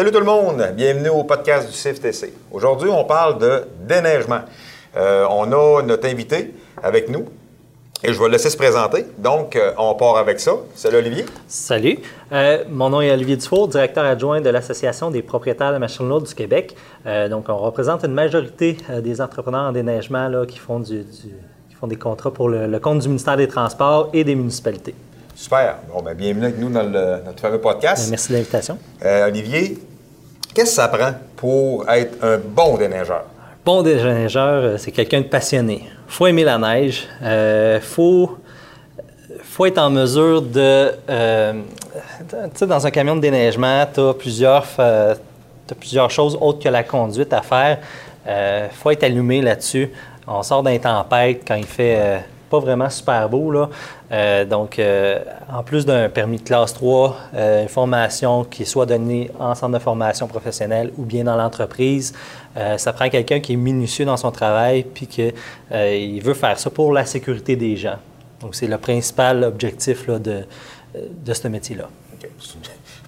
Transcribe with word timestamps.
Salut 0.00 0.12
tout 0.12 0.20
le 0.20 0.24
monde, 0.24 0.66
bienvenue 0.76 1.10
au 1.10 1.24
podcast 1.24 1.68
du 1.68 1.76
CFTC. 1.76 2.32
Aujourd'hui, 2.50 2.88
on 2.88 3.04
parle 3.04 3.38
de 3.38 3.64
déneigement. 3.86 4.40
Euh, 4.96 5.26
on 5.28 5.52
a 5.52 5.82
notre 5.82 6.08
invité 6.08 6.54
avec 6.82 7.10
nous 7.10 7.26
et 8.02 8.10
je 8.10 8.18
vais 8.18 8.24
le 8.24 8.30
laisser 8.30 8.48
se 8.48 8.56
présenter. 8.56 9.04
Donc, 9.18 9.56
euh, 9.56 9.72
on 9.76 9.94
part 9.96 10.16
avec 10.16 10.40
ça. 10.40 10.52
Salut 10.74 10.96
Olivier. 10.96 11.26
Salut. 11.46 11.98
Euh, 12.32 12.64
mon 12.70 12.88
nom 12.88 13.02
est 13.02 13.10
Olivier 13.10 13.36
Dufour, 13.36 13.68
directeur 13.68 14.06
adjoint 14.06 14.40
de 14.40 14.48
l'Association 14.48 15.10
des 15.10 15.20
propriétaires 15.20 15.74
de 15.74 15.76
machines 15.76 16.08
lourdes 16.08 16.26
du 16.26 16.34
Québec. 16.34 16.74
donc, 17.28 17.50
on 17.50 17.58
représente 17.58 18.02
une 18.02 18.14
majorité 18.14 18.78
des 19.02 19.20
entrepreneurs 19.20 19.68
en 19.68 19.72
déneigement 19.72 20.28
là, 20.28 20.46
qui, 20.46 20.56
font 20.56 20.80
du, 20.80 21.04
qui 21.68 21.74
font 21.78 21.88
des 21.88 21.96
contrats 21.96 22.30
pour 22.32 22.48
le, 22.48 22.78
compte 22.78 23.00
du 23.00 23.08
ministère 23.08 23.36
des 23.36 23.48
Transports 23.48 24.08
et 24.14 24.24
des 24.24 24.34
municipalités. 24.34 24.94
Super. 25.34 25.76
Bon, 25.92 26.02
ben, 26.02 26.14
bienvenue 26.14 26.46
avec 26.46 26.58
nous 26.58 26.70
dans 26.70 26.84
notre 26.84 27.40
fameux 27.40 27.60
podcast. 27.60 28.08
Merci 28.08 28.28
de 28.30 28.38
l'invitation. 28.38 28.78
Olivier, 29.04 29.78
qu'est-ce 30.54 30.70
que 30.70 30.76
ça 30.76 30.88
prend 30.88 31.12
pour 31.36 31.88
être 31.88 32.16
un 32.22 32.38
bon 32.38 32.76
déneigeur? 32.76 33.24
bon 33.64 33.82
déneigeur, 33.82 34.64
euh, 34.64 34.76
c'est 34.78 34.90
quelqu'un 34.90 35.20
de 35.20 35.26
passionné. 35.26 35.84
Faut 36.08 36.26
aimer 36.26 36.44
la 36.44 36.58
neige. 36.58 37.06
Il 37.20 37.26
euh, 37.26 37.80
faut, 37.80 38.38
faut 39.44 39.66
être 39.66 39.78
en 39.78 39.90
mesure 39.90 40.42
de. 40.42 40.92
Euh, 41.08 41.52
tu 42.28 42.36
sais, 42.54 42.66
dans 42.66 42.84
un 42.84 42.90
camion 42.90 43.16
de 43.16 43.20
déneigement, 43.20 43.86
tu 43.92 44.00
as 44.00 44.14
plusieurs, 44.14 44.66
plusieurs 45.78 46.10
choses 46.10 46.36
autres 46.40 46.58
que 46.58 46.68
la 46.68 46.82
conduite 46.82 47.32
à 47.32 47.42
faire. 47.42 47.78
Il 48.26 48.74
faut 48.74 48.90
être 48.90 49.04
allumé 49.04 49.40
là-dessus. 49.40 49.90
On 50.26 50.42
sort 50.42 50.62
d'un 50.62 50.78
tempête 50.78 51.42
quand 51.46 51.54
il 51.54 51.66
fait 51.66 52.22
pas 52.50 52.58
vraiment 52.58 52.90
super 52.90 53.28
beau. 53.28 53.50
Là. 53.50 53.70
Euh, 54.12 54.44
donc, 54.44 54.78
euh, 54.78 55.20
en 55.50 55.62
plus 55.62 55.86
d'un 55.86 56.08
permis 56.08 56.38
de 56.38 56.42
classe 56.42 56.74
3, 56.74 57.16
euh, 57.34 57.62
une 57.62 57.68
formation 57.68 58.44
qui 58.44 58.66
soit 58.66 58.86
donnée 58.86 59.30
en 59.38 59.54
centre 59.54 59.72
de 59.72 59.78
formation 59.78 60.26
professionnelle 60.26 60.90
ou 60.98 61.04
bien 61.04 61.24
dans 61.24 61.36
l'entreprise, 61.36 62.12
ça 62.76 62.92
prend 62.92 63.08
quelqu'un 63.08 63.38
qui 63.38 63.52
est 63.52 63.56
minutieux 63.56 64.04
dans 64.04 64.16
son 64.16 64.32
travail 64.32 64.82
puis 64.82 65.06
qu'il 65.06 65.32
veut 66.20 66.34
faire 66.34 66.58
ça 66.58 66.68
pour 66.68 66.92
la 66.92 67.06
sécurité 67.06 67.54
des 67.54 67.76
gens. 67.76 67.96
Donc, 68.40 68.56
c'est 68.56 68.66
le 68.66 68.76
principal 68.76 69.44
objectif 69.44 70.08
là, 70.08 70.18
de, 70.18 70.42
de 70.94 71.32
ce 71.32 71.46
métier-là. 71.46 71.88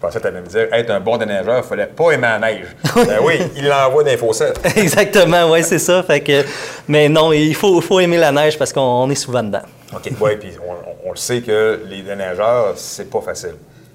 Pensais 0.02 0.18
que 0.18 0.22
tu 0.24 0.28
allais 0.30 0.40
me 0.40 0.48
dire, 0.48 0.66
être 0.72 0.90
un 0.90 0.98
bon 0.98 1.16
déneigeur, 1.16 1.54
il 1.54 1.58
ne 1.58 1.62
fallait 1.62 1.86
pas 1.86 2.10
aimer 2.10 2.22
la 2.22 2.40
neige. 2.40 2.66
ben 2.96 3.20
oui, 3.22 3.34
il 3.56 3.68
l'envoie 3.68 4.02
des 4.02 4.16
fossés. 4.16 4.52
Exactement, 4.76 5.48
oui, 5.52 5.62
c'est 5.62 5.78
ça. 5.78 6.02
Fait 6.02 6.20
que, 6.20 6.44
mais 6.88 7.08
non, 7.08 7.32
il 7.32 7.54
faut, 7.54 7.80
faut 7.80 8.00
aimer 8.00 8.16
la 8.16 8.32
neige 8.32 8.58
parce 8.58 8.72
qu'on 8.72 9.08
est 9.10 9.14
souvent 9.14 9.44
dedans. 9.44 9.62
OK, 9.94 10.10
oui, 10.20 10.30
puis 10.40 10.50
on, 11.04 11.10
le 11.12 11.16
sait 11.16 11.40
que 11.40 11.82
les 11.88 12.02
déneigeurs, 12.02 12.72
c'est 12.74 13.08
pas 13.08 13.20
facile. 13.20 13.54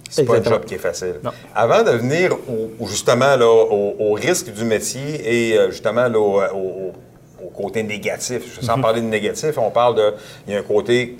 C'est 0.09 0.23
pas 0.23 0.37
un 0.37 0.43
job 0.43 0.63
qui 0.63 0.75
est 0.75 0.79
facile. 0.79 1.15
Avant 1.53 1.83
de 1.83 1.91
venir 1.91 2.37
au, 2.47 2.87
justement 2.87 3.35
là, 3.35 3.45
au, 3.45 4.13
risque 4.13 4.53
du 4.53 4.63
métier 4.63 5.01
et 5.25 5.57
euh, 5.57 5.71
justement 5.71 6.07
là, 6.07 6.19
au, 6.53 6.93
côté 7.53 7.83
négatif, 7.83 8.61
sans 8.61 8.77
mm-hmm. 8.77 8.81
parler 8.81 9.01
de 9.01 9.07
négatif, 9.07 9.57
on 9.57 9.71
parle 9.71 9.95
de. 9.95 10.13
Il 10.47 10.53
y 10.53 10.55
a 10.55 10.59
un 10.59 10.63
côté 10.63 11.17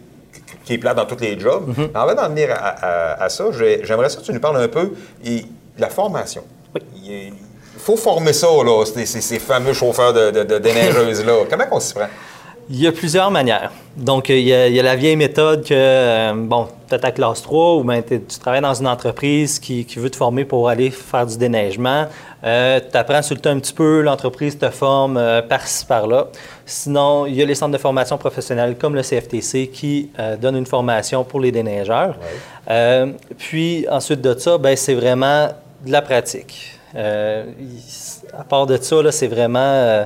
qui 0.63 0.73
est 0.73 0.77
plat 0.77 0.93
dans 0.93 1.05
tous 1.05 1.19
les 1.19 1.39
jobs. 1.39 1.67
Mm 1.67 1.89
Avant 1.93 2.15
d'en 2.15 2.29
venir 2.29 2.49
à, 2.51 3.29
ça, 3.29 3.45
j'aimerais 3.83 4.09
ça 4.09 4.19
que 4.19 4.25
tu 4.25 4.33
nous 4.33 4.39
parles 4.39 4.61
un 4.61 4.67
peu 4.67 4.93
de 5.23 5.41
la 5.77 5.89
formation. 5.89 6.43
Il 7.03 7.33
faut 7.77 7.97
former 7.97 8.33
ça, 8.33 8.47
là, 8.47 8.83
ces, 8.85 9.39
fameux 9.39 9.73
chauffeurs 9.73 10.13
de, 10.13 10.31
de, 10.43 10.57
déneigeuses-là. 10.57 11.45
Comment 11.49 11.65
on 11.71 11.79
s'y 11.79 11.93
prend? 11.93 12.07
Il 12.69 12.81
y 12.81 12.87
a 12.87 12.91
plusieurs 12.91 13.31
manières. 13.31 13.71
Donc, 13.95 14.27
il 14.27 14.41
y 14.41 14.53
a, 14.53 14.83
la 14.83 14.95
vieille 14.97 15.15
méthode 15.15 15.63
que, 15.63 15.73
euh, 15.73 16.33
bon, 16.35 16.67
tu 16.89 16.93
as 16.93 16.99
ta 16.99 17.11
classe 17.11 17.41
3 17.41 17.75
ou 17.75 17.83
bien 17.85 18.01
tu 18.01 18.19
travailles 18.39 18.61
dans 18.61 18.73
une 18.73 18.87
entreprise 18.87 19.58
qui, 19.58 19.86
veut 19.95 20.09
te 20.09 20.17
former 20.17 20.43
pour 20.43 20.67
aller 20.67 20.89
faire 20.89 21.25
du 21.25 21.37
déneigement. 21.37 22.08
Euh, 22.43 22.81
tu 22.92 22.97
apprends 22.97 23.21
sur 23.21 23.36
le 23.36 23.42
temps 23.42 23.52
un 23.52 23.59
petit 23.59 23.73
peu, 23.73 24.02
l'entreprise 24.02 24.58
te 24.58 24.69
forme 24.69 25.15
euh, 25.15 25.42
par-ci, 25.42 25.86
par-là. 25.86 26.27
Sinon, 26.65 27.25
il 27.25 27.36
y 27.36 27.42
a 27.42 27.45
les 27.45 27.55
centres 27.55 27.71
de 27.71 27.77
formation 27.77 28.17
professionnelle 28.17 28.75
comme 28.77 28.95
le 28.95 29.02
CFTC 29.02 29.69
qui 29.69 30.11
donnent 30.42 30.58
une 30.58 30.65
formation 30.65 31.23
pour 31.23 31.39
les 31.39 31.53
déneigeurs. 31.53 32.17
puis, 33.37 33.86
ensuite 33.89 34.19
de 34.19 34.37
ça, 34.37 34.58
ben, 34.58 34.75
c'est 34.75 34.95
vraiment 34.95 35.47
de 35.86 35.92
la 35.92 36.02
pratique 36.02 36.77
à 36.97 38.43
part 38.43 38.65
de 38.65 38.77
ça, 38.77 39.11
c'est 39.11 39.27
vraiment, 39.27 39.59
euh, 39.59 40.05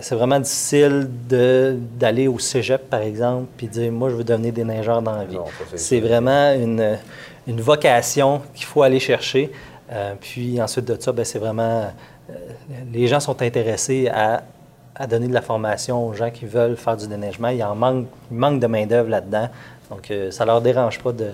c'est 0.00 0.14
vraiment 0.14 0.40
difficile 0.40 1.08
d'aller 1.28 2.28
au 2.28 2.38
cégep, 2.38 2.88
par 2.88 3.02
exemple, 3.02 3.46
puis 3.56 3.66
dire 3.66 3.90
Moi, 3.92 4.10
je 4.10 4.14
veux 4.14 4.24
devenir 4.24 4.52
des 4.52 4.64
neigeurs 4.64 5.02
dans 5.02 5.16
la 5.16 5.24
vie. 5.24 5.38
C'est 5.74 6.00
vraiment 6.00 6.52
une, 6.52 6.98
une 7.46 7.60
vocation 7.60 8.42
qu'il 8.54 8.66
faut 8.66 8.82
aller 8.82 9.00
chercher. 9.00 9.50
Euh, 9.90 10.14
puis 10.20 10.60
ensuite 10.60 10.84
de 10.84 11.00
ça, 11.00 11.12
ben, 11.12 11.24
c'est 11.24 11.38
vraiment. 11.38 11.90
Euh, 12.30 12.34
les 12.92 13.06
gens 13.06 13.20
sont 13.20 13.40
intéressés 13.42 14.08
à, 14.12 14.42
à, 14.94 15.06
donner 15.06 15.28
de 15.28 15.34
la 15.34 15.42
formation 15.42 16.06
aux 16.06 16.12
gens 16.12 16.30
qui 16.30 16.44
veulent 16.44 16.76
faire 16.76 16.96
du 16.96 17.08
déneigement. 17.08 17.48
Il 17.48 17.62
en 17.64 17.74
manque, 17.74 18.06
il 18.30 18.36
manque 18.36 18.60
de 18.60 18.66
main-d'œuvre 18.66 19.08
là-dedans. 19.08 19.48
Donc, 19.90 20.12
ça 20.30 20.44
ne 20.44 20.50
leur 20.50 20.60
dérange 20.60 20.98
pas 20.98 21.12
de, 21.12 21.30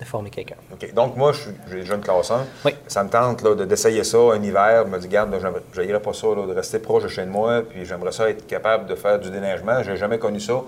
de 0.00 0.04
former 0.04 0.30
quelqu'un. 0.30 0.56
OK. 0.72 0.94
Donc, 0.94 1.16
moi, 1.16 1.32
j'ai 1.68 1.76
déjà 1.76 1.94
une 1.94 2.00
classe 2.00 2.30
1. 2.30 2.46
Oui. 2.64 2.74
Ça 2.88 3.04
me 3.04 3.10
tente 3.10 3.44
d'essayer 3.66 4.02
ça 4.02 4.18
un 4.18 4.42
hiver. 4.42 4.84
Je 4.86 4.90
me 4.90 4.98
dis, 4.98 5.08
garde, 5.08 5.36
je 5.72 5.80
n'irai 5.82 6.00
pas 6.00 6.14
ça, 6.14 6.28
de 6.28 6.54
rester 6.54 6.78
proche 6.78 7.02
de 7.02 7.08
chez 7.08 7.26
moi, 7.26 7.62
puis 7.68 7.84
j'aimerais 7.84 8.12
ça 8.12 8.28
être 8.30 8.46
capable 8.46 8.86
de 8.86 8.94
faire 8.94 9.18
du 9.18 9.30
déneigement. 9.30 9.82
Je 9.82 9.90
n'ai 9.90 9.96
jamais 9.96 10.18
connu 10.18 10.40
ça. 10.40 10.62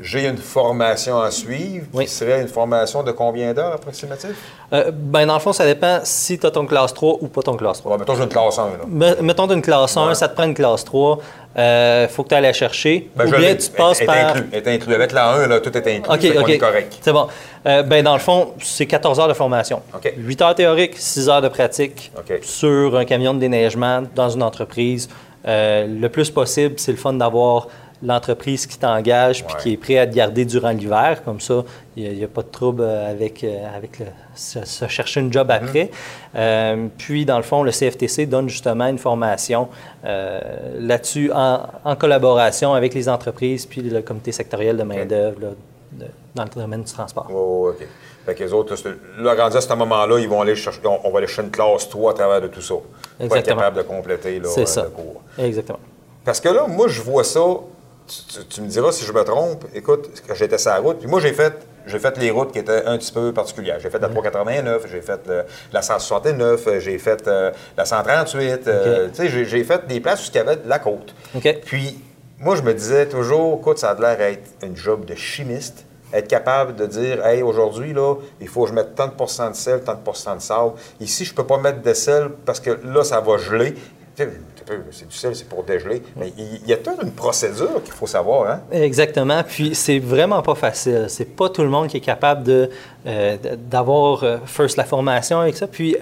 J'ai 0.00 0.26
une 0.26 0.38
formation 0.38 1.20
à 1.20 1.30
suivre, 1.32 1.86
oui. 1.92 2.04
qui 2.04 2.12
serait 2.12 2.40
une 2.40 2.48
formation 2.48 3.02
de 3.02 3.10
combien 3.10 3.52
d'heures 3.52 3.72
approximatif? 3.72 4.30
Euh, 4.72 4.92
ben, 4.94 5.26
dans 5.26 5.34
le 5.34 5.40
fond, 5.40 5.52
ça 5.52 5.66
dépend 5.66 6.00
si 6.04 6.38
tu 6.38 6.46
as 6.46 6.52
ton 6.52 6.66
classe 6.66 6.94
3 6.94 7.18
ou 7.20 7.26
pas 7.26 7.42
ton 7.42 7.56
classe 7.56 7.78
3. 7.78 7.92
Ouais, 7.92 7.98
mettons, 7.98 8.14
j'ai 8.14 8.22
une 8.22 8.28
classe 8.28 8.58
1. 8.58 8.62
Là. 8.64 9.16
mettons, 9.20 9.46
d'une 9.48 9.62
classe 9.62 9.96
1, 9.96 10.14
ça 10.14 10.28
te 10.28 10.34
prend 10.34 10.44
une 10.44 10.54
classe 10.54 10.84
3. 10.84 11.18
Il 11.56 11.60
euh, 11.60 12.08
faut 12.08 12.22
que 12.22 12.28
tu 12.28 12.34
ailles 12.36 12.42
la 12.42 12.52
chercher. 12.52 13.10
Ben, 13.16 13.26
ou 13.26 13.36
bien 13.36 13.56
tu 13.56 13.70
passes 13.70 14.00
par. 14.02 14.36
Inclus, 14.36 14.48
est 14.52 14.68
inclus. 14.68 14.94
Avec 14.94 15.10
la 15.10 15.30
1, 15.30 15.46
là, 15.48 15.60
tout 15.60 15.76
est 15.76 15.96
inclus. 15.96 16.32
OK, 16.32 16.42
OK. 16.42 16.58
correct. 16.58 16.98
C'est 17.00 17.12
bon. 17.12 17.26
Euh, 17.66 17.82
ben, 17.82 18.04
dans 18.04 18.14
le 18.14 18.20
fond, 18.20 18.54
c'est 18.62 18.86
14 18.86 19.18
heures 19.18 19.28
de 19.28 19.34
formation. 19.34 19.82
OK. 19.94 20.12
8 20.16 20.42
heures 20.42 20.54
théoriques, 20.54 20.96
6 20.96 21.28
heures 21.28 21.42
de 21.42 21.48
pratique 21.48 22.12
sur 22.42 22.96
un 22.96 23.04
camion 23.04 23.34
de 23.34 23.40
déneigement 23.40 24.02
dans 24.14 24.30
une 24.30 24.44
entreprise. 24.44 25.08
Le 25.44 26.06
plus 26.06 26.30
possible, 26.30 26.74
c'est 26.76 26.92
le 26.92 26.98
fun 26.98 27.14
d'avoir 27.14 27.66
l'entreprise 28.02 28.66
qui 28.66 28.78
t'engage 28.78 29.44
puis 29.44 29.56
qui 29.62 29.72
est 29.72 29.76
prêt 29.76 29.98
à 29.98 30.06
te 30.06 30.14
garder 30.14 30.44
durant 30.44 30.70
l'hiver. 30.70 31.22
Comme 31.24 31.40
ça, 31.40 31.64
il 31.96 32.12
n'y 32.14 32.24
a, 32.24 32.28
pas 32.28 32.42
de 32.42 32.48
trouble 32.48 32.84
avec, 32.84 33.42
euh, 33.42 33.76
avec 33.76 33.98
le, 33.98 34.06
se, 34.34 34.86
chercher 34.86 35.20
une 35.20 35.32
job 35.32 35.50
après. 35.50 35.84
Mm-hmm. 35.84 36.36
Euh, 36.36 36.86
puis, 36.96 37.24
dans 37.24 37.36
le 37.36 37.42
fond, 37.42 37.62
le 37.62 37.72
CFTC 37.72 38.26
donne 38.26 38.48
justement 38.48 38.86
une 38.86 38.98
formation 38.98 39.68
euh, 40.04 40.40
là-dessus 40.78 41.30
en, 41.34 41.96
collaboration 41.96 42.74
avec 42.74 42.94
les 42.94 43.08
entreprises 43.08 43.66
puis 43.66 43.82
le 43.82 44.02
comité 44.02 44.30
sectoriel 44.30 44.76
de 44.76 44.82
main-d'œuvre 44.84 45.54
dans 46.34 46.44
le 46.44 46.48
domaine 46.50 46.82
du 46.82 46.92
transport. 46.92 47.28
Oh, 47.32 47.70
OK. 47.70 47.86
Fait 48.24 48.34
que 48.34 48.44
les 48.44 48.52
autres, 48.52 48.74
là, 49.18 49.34
rendu 49.34 49.56
à 49.56 49.60
ce 49.60 49.72
moment-là, 49.72 50.18
ils 50.18 50.28
vont 50.28 50.42
aller 50.42 50.54
chercher, 50.54 50.80
on, 50.84 51.10
va 51.10 51.18
aller 51.18 51.26
chercher 51.26 51.44
une 51.44 51.50
classe 51.50 51.88
3 51.88 52.12
à 52.12 52.14
travers 52.14 52.40
de 52.42 52.48
tout 52.48 52.60
ça. 52.60 52.74
Exactement. 52.74 53.28
Pour 53.28 53.36
être 53.36 53.46
capable 53.46 53.76
de 53.78 53.82
compléter 53.82 54.38
là, 54.38 54.66
ça. 54.66 54.82
le 54.82 54.90
cours. 54.90 55.22
Exactement. 55.38 55.78
Parce 56.24 56.40
que 56.40 56.50
là, 56.50 56.66
moi, 56.66 56.88
je 56.88 57.00
vois 57.00 57.24
ça 57.24 57.40
tu, 58.48 58.62
me 58.62 58.66
diras 58.66 58.92
si 58.92 59.04
je 59.04 59.12
me 59.12 59.22
trompe. 59.22 59.64
Écoute, 59.74 60.10
j'étais 60.34 60.58
sur 60.58 60.70
la 60.70 60.78
route, 60.78 60.98
puis 60.98 61.08
moi, 61.08 61.20
j'ai 61.20 61.32
fait, 61.32 61.54
j'ai 61.86 61.98
fait 61.98 62.16
les 62.18 62.30
routes 62.30 62.52
qui 62.52 62.58
étaient 62.58 62.84
un 62.84 62.98
petit 62.98 63.12
peu 63.12 63.32
particulières. 63.32 63.78
J'ai 63.80 63.90
fait 63.90 63.98
la 63.98 64.08
389, 64.08 64.86
j'ai 64.90 65.00
fait 65.00 65.20
la 65.72 65.82
169, 65.82 66.78
j'ai 66.80 66.98
fait 66.98 67.26
euh, 67.28 67.52
la 67.76 67.84
138. 67.84 68.68
Euh, 68.68 69.08
tu 69.08 69.28
sais, 69.28 69.44
j'ai, 69.44 69.64
fait 69.64 69.86
des 69.86 70.00
places 70.00 70.26
où 70.26 70.30
il 70.32 70.36
y 70.36 70.38
avait 70.38 70.56
de 70.56 70.68
la 70.68 70.78
côte. 70.78 71.14
Puis, 71.64 71.98
moi, 72.40 72.56
je 72.56 72.62
me 72.62 72.72
disais 72.72 73.06
toujours, 73.06 73.58
écoute, 73.60 73.78
ça 73.78 73.90
a 73.90 74.00
l'air 74.00 74.16
d'être 74.16 74.50
une 74.62 74.76
job 74.76 75.04
de 75.04 75.14
chimiste. 75.14 75.84
Être 76.10 76.28
capable 76.28 76.74
de 76.74 76.86
dire, 76.86 77.24
hey, 77.26 77.42
aujourd'hui, 77.42 77.92
là, 77.92 78.14
il 78.40 78.48
faut 78.48 78.62
que 78.62 78.70
je 78.70 78.74
mette 78.74 78.94
tant 78.94 79.08
de 79.08 79.12
de 79.12 79.54
sel, 79.54 79.82
tant 79.82 79.94
de 79.94 80.34
de 80.34 80.40
sable. 80.40 80.72
Ici, 81.00 81.26
je 81.26 81.32
ne 81.32 81.36
peux 81.36 81.44
pas 81.44 81.58
mettre 81.58 81.82
de 81.82 81.92
sel 81.92 82.30
parce 82.46 82.60
que 82.60 82.70
là, 82.82 83.04
ça 83.04 83.20
va 83.20 83.36
geler 83.36 83.74
c'est 84.90 85.08
du 85.08 85.14
sel, 85.14 85.34
c'est 85.34 85.48
pour 85.48 85.62
dégeler. 85.62 86.02
Mais 86.16 86.32
il 86.36 86.66
y 86.66 86.72
a 86.72 86.76
toute 86.76 87.02
une 87.02 87.12
procédure 87.12 87.82
qu'il 87.82 87.92
faut 87.92 88.06
savoir. 88.06 88.50
Hein? 88.50 88.60
Exactement. 88.72 89.42
Puis 89.46 89.74
c'est 89.74 89.98
vraiment 89.98 90.42
pas 90.42 90.54
facile. 90.54 91.06
C'est 91.08 91.36
pas 91.36 91.48
tout 91.48 91.62
le 91.62 91.68
monde 91.68 91.88
qui 91.88 91.98
est 91.98 92.00
capable 92.00 92.68
euh, 93.06 93.36
d'avoir 93.70 94.24
euh, 94.24 94.38
first 94.46 94.76
la 94.76 94.84
formation 94.84 95.40
avec 95.40 95.56
ça, 95.56 95.66
puis 95.66 95.96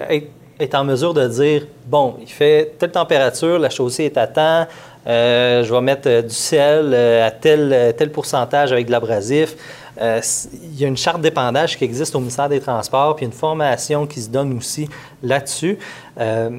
être, 0.59 0.75
en 0.75 0.83
mesure 0.83 1.13
de 1.13 1.27
dire 1.27 1.67
bon, 1.85 2.15
il 2.19 2.27
fait 2.27 2.73
telle 2.79 2.91
température, 2.91 3.59
la 3.59 3.69
chaussée 3.69 4.05
est 4.05 4.17
à 4.17 4.25
temps, 4.25 4.67
euh, 5.05 5.63
je 5.63 5.71
vais 5.71 5.81
mettre 5.81 6.21
du 6.21 6.33
sel 6.33 6.93
à 6.93 7.29
tel, 7.31 7.93
tel 7.95 8.11
pourcentage 8.11 8.71
avec 8.71 8.87
de 8.87 8.91
l'abrasif. 8.91 9.55
Euh, 9.99 10.21
il 10.63 10.79
y 10.79 10.85
a 10.85 10.87
une 10.87 10.97
charte 10.97 11.21
d'épandage 11.21 11.77
qui 11.77 11.83
existe 11.83 12.15
au 12.15 12.19
ministère 12.19 12.49
des 12.49 12.59
Transports, 12.59 13.15
puis 13.15 13.25
une 13.25 13.31
formation 13.31 14.05
qui 14.05 14.21
se 14.21 14.29
donne 14.29 14.55
aussi 14.57 14.89
là-dessus. 15.23 15.77
Euh, 16.19 16.49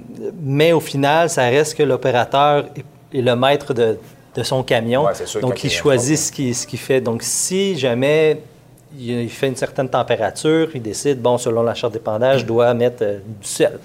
mais 0.40 0.72
au 0.72 0.80
final, 0.80 1.30
ça 1.30 1.44
reste 1.44 1.76
que 1.76 1.82
l'opérateur 1.82 2.66
est, 3.12 3.20
le 3.20 3.36
maître 3.36 3.72
de, 3.74 3.98
son 4.42 4.62
camion. 4.62 5.04
donc, 5.40 5.64
il 5.64 5.70
choisit 5.70 6.18
ce 6.18 6.30
qu'il 6.66 6.78
fait. 6.78 7.00
Donc, 7.00 7.22
si 7.22 7.76
jamais 7.76 8.40
il 8.96 9.30
fait 9.30 9.48
une 9.48 9.56
certaine 9.56 9.88
température, 9.88 10.68
il 10.74 10.82
décide, 10.82 11.20
bon, 11.20 11.38
selon 11.38 11.62
la 11.62 11.74
charte 11.74 11.92
d'épandage, 11.92 12.40
je 12.40 12.46
dois 12.46 12.72
mettre 12.74 13.02
euh, 13.02 13.18
du 13.18 13.46
sel. 13.46 13.78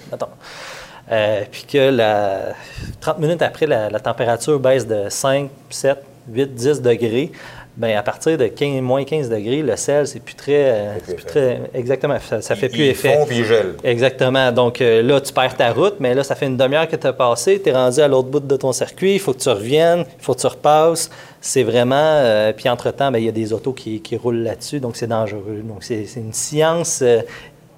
euh, 1.12 1.44
puis 1.52 1.66
que 1.70 1.90
la, 1.90 2.54
30 3.02 3.20
minutes 3.20 3.42
après, 3.42 3.66
la, 3.66 3.90
la 3.90 4.00
température 4.00 4.60
baisse 4.60 4.88
de 4.88 5.10
5, 5.10 5.50
7, 5.70 5.98
8, 6.30 6.54
10 6.54 6.82
degrés, 6.82 7.32
Bien, 7.76 7.98
à 7.98 8.04
partir 8.04 8.38
de 8.38 8.46
15, 8.46 8.82
moins 8.82 9.04
15 9.04 9.30
degrés, 9.30 9.64
le 9.64 9.76
sel, 9.76 10.06
c'est 10.08 10.20
plus 10.20 10.36
très. 10.36 10.54
euh, 10.72 10.94
c'est 11.04 11.16
plus 11.16 11.26
très 11.26 11.60
exactement, 11.74 12.18
ça, 12.20 12.40
ça 12.40 12.56
fait 12.56 12.70
plus 12.70 12.84
ils 12.84 12.90
effet. 12.90 13.18
font 13.18 13.26
puis 13.26 13.38
ils 13.40 13.46
gèlent. 13.46 13.74
Exactement. 13.84 14.52
Donc 14.52 14.80
euh, 14.80 15.02
là, 15.02 15.20
tu 15.20 15.34
perds 15.34 15.58
ta 15.58 15.72
route, 15.74 15.96
mais 16.00 16.14
là, 16.14 16.24
ça 16.24 16.36
fait 16.36 16.46
une 16.46 16.56
demi-heure 16.56 16.88
que 16.88 16.96
tu 16.96 17.08
as 17.08 17.14
passé, 17.14 17.60
tu 17.60 17.70
es 17.70 17.74
rendu 17.74 18.00
à 18.00 18.08
l'autre 18.08 18.28
bout 18.30 18.42
de 18.42 18.56
ton 18.58 18.74
circuit, 18.74 19.16
il 19.16 19.20
faut 19.20 19.34
que 19.34 19.40
tu 19.40 19.50
reviennes, 19.50 20.06
il 20.20 20.24
faut 20.24 20.36
que 20.36 20.42
tu 20.42 20.48
repasses. 20.48 21.10
C'est 21.42 21.64
vraiment. 21.64 21.96
euh, 21.98 22.54
puis 22.54 22.70
entre-temps, 22.70 23.12
ben, 23.12 23.18
il 23.18 23.26
y 23.26 23.30
a 23.30 23.32
des 23.32 23.52
autos 23.54 23.74
qui, 23.74 24.02
qui 24.02 24.18
roulent 24.18 24.44
là-dessus, 24.44 24.80
donc 24.80 24.96
c'est 24.96 25.08
dangereux. 25.08 25.62
Donc 25.64 25.78
c'est 25.84 26.06
c'est 26.06 26.20
une 26.20 26.32
science 26.34 27.00
euh, 27.02 27.22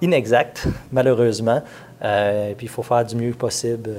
inexacte, 0.02 0.66
malheureusement. 0.92 1.62
Puis 2.00 2.66
il 2.66 2.68
faut 2.68 2.82
faire 2.82 3.04
du 3.04 3.16
mieux 3.16 3.32
possible 3.32 3.92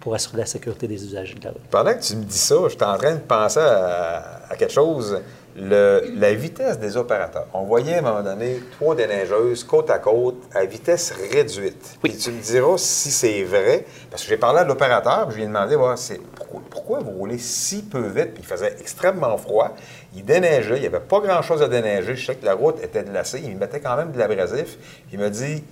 pour 0.00 0.14
assurer 0.14 0.38
la 0.38 0.46
sécurité 0.46 0.86
des 0.86 1.04
usagers 1.04 1.34
de 1.34 1.44
la 1.44 1.50
route. 1.50 1.62
Pendant 1.70 1.94
que 1.94 2.00
tu 2.02 2.14
me 2.16 2.24
dis 2.24 2.38
ça, 2.38 2.54
je 2.64 2.68
suis 2.70 2.82
en 2.84 2.96
train 2.96 3.14
de 3.14 3.20
penser 3.20 3.60
à, 3.60 4.40
à 4.48 4.56
quelque 4.56 4.72
chose. 4.72 5.20
Le- 5.60 6.12
la 6.14 6.34
vitesse 6.34 6.78
des 6.78 6.96
opérateurs. 6.96 7.46
On 7.52 7.64
voyait 7.64 7.94
à 7.94 7.98
un 7.98 8.02
moment 8.02 8.22
donné 8.22 8.62
trois 8.78 8.94
déneigeuses 8.94 9.64
côte 9.64 9.90
à 9.90 9.98
côte 9.98 10.36
à 10.54 10.64
vitesse 10.64 11.12
réduite. 11.32 11.98
Oui. 12.04 12.10
Puis 12.10 12.16
tu 12.16 12.30
me 12.30 12.40
diras 12.40 12.74
si 12.78 13.10
c'est 13.10 13.42
vrai, 13.42 13.84
parce 14.08 14.22
que 14.22 14.28
j'ai 14.28 14.36
parlé 14.36 14.60
à 14.60 14.64
l'opérateur, 14.64 15.32
je 15.32 15.36
lui 15.36 15.42
ai 15.42 15.46
demandé 15.46 15.74
ouais, 15.74 15.94
pourquoi, 16.36 16.60
pourquoi 16.70 16.98
vous 17.00 17.10
roulez 17.10 17.38
si 17.38 17.82
peu 17.82 18.06
vite, 18.06 18.34
puis 18.34 18.44
il 18.44 18.46
faisait 18.46 18.76
extrêmement 18.78 19.36
froid. 19.36 19.74
Il 20.14 20.24
déneigeait, 20.24 20.76
il 20.76 20.80
n'y 20.82 20.86
avait 20.86 21.00
pas 21.00 21.18
grand-chose 21.18 21.60
à 21.60 21.66
déneiger. 21.66 22.14
Je 22.14 22.24
sais 22.24 22.36
que 22.36 22.44
la 22.46 22.54
route 22.54 22.76
était 22.80 23.02
glacée, 23.02 23.40
il 23.44 23.56
mettait 23.56 23.80
quand 23.80 23.96
même 23.96 24.12
de 24.12 24.18
l'abrasif. 24.18 24.78
Il 25.12 25.18
m'a 25.18 25.28
dit 25.30 25.64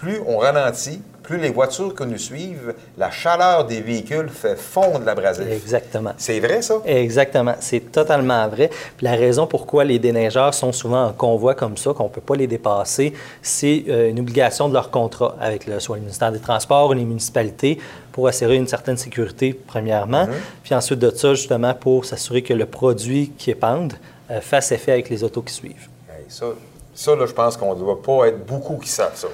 plus 0.00 0.20
on 0.26 0.38
ralentit, 0.38 1.00
plus 1.24 1.38
les 1.38 1.50
voitures 1.50 1.94
que 1.94 2.04
nous 2.04 2.18
suivent, 2.18 2.74
la 2.98 3.10
chaleur 3.10 3.64
des 3.64 3.80
véhicules 3.80 4.28
fait 4.28 4.56
fondre 4.56 5.04
l'abrasif. 5.04 5.46
Exactement. 5.50 6.12
C'est 6.18 6.38
vrai, 6.38 6.62
ça? 6.62 6.74
Exactement, 6.84 7.54
c'est 7.60 7.90
totalement 7.90 8.46
vrai. 8.48 8.68
Puis 8.96 9.04
la 9.06 9.12
raison 9.12 9.46
pourquoi 9.46 9.84
les 9.84 9.98
déneigeurs 9.98 10.52
sont 10.52 10.72
souvent 10.72 11.06
en 11.06 11.12
convoi 11.12 11.54
comme 11.54 11.76
ça, 11.76 11.92
qu'on 11.94 12.04
ne 12.04 12.08
peut 12.10 12.20
pas 12.20 12.36
les 12.36 12.46
dépasser, 12.46 13.14
c'est 13.42 13.84
euh, 13.88 14.10
une 14.10 14.20
obligation 14.20 14.68
de 14.68 14.74
leur 14.74 14.90
contrat 14.90 15.34
avec 15.40 15.66
le, 15.66 15.80
soit 15.80 15.96
le 15.96 16.02
ministère 16.02 16.30
des 16.30 16.40
Transports 16.40 16.90
ou 16.90 16.92
les 16.92 17.04
municipalités 17.04 17.78
pour 18.12 18.28
assurer 18.28 18.56
une 18.56 18.68
certaine 18.68 18.98
sécurité, 18.98 19.58
premièrement. 19.66 20.28
Puis 20.62 20.74
ensuite 20.74 21.00
de 21.00 21.10
ça, 21.10 21.34
justement, 21.34 21.74
pour 21.74 22.04
s'assurer 22.04 22.42
que 22.42 22.54
le 22.54 22.66
produit 22.66 23.32
qui 23.36 23.50
épande 23.50 23.94
euh, 24.30 24.40
fasse 24.40 24.70
effet 24.72 24.92
avec 24.92 25.08
les 25.08 25.24
autos 25.24 25.42
qui 25.42 25.54
suivent. 25.54 25.88
Hey, 26.08 26.26
ça, 26.28 26.46
ça 26.94 27.16
là, 27.16 27.26
je 27.26 27.32
pense 27.32 27.56
qu'on 27.56 27.74
ne 27.74 27.80
doit 27.80 28.00
pas 28.00 28.28
être 28.28 28.44
beaucoup 28.46 28.76
qui 28.76 28.88
savent 28.88 29.16
ça. 29.16 29.28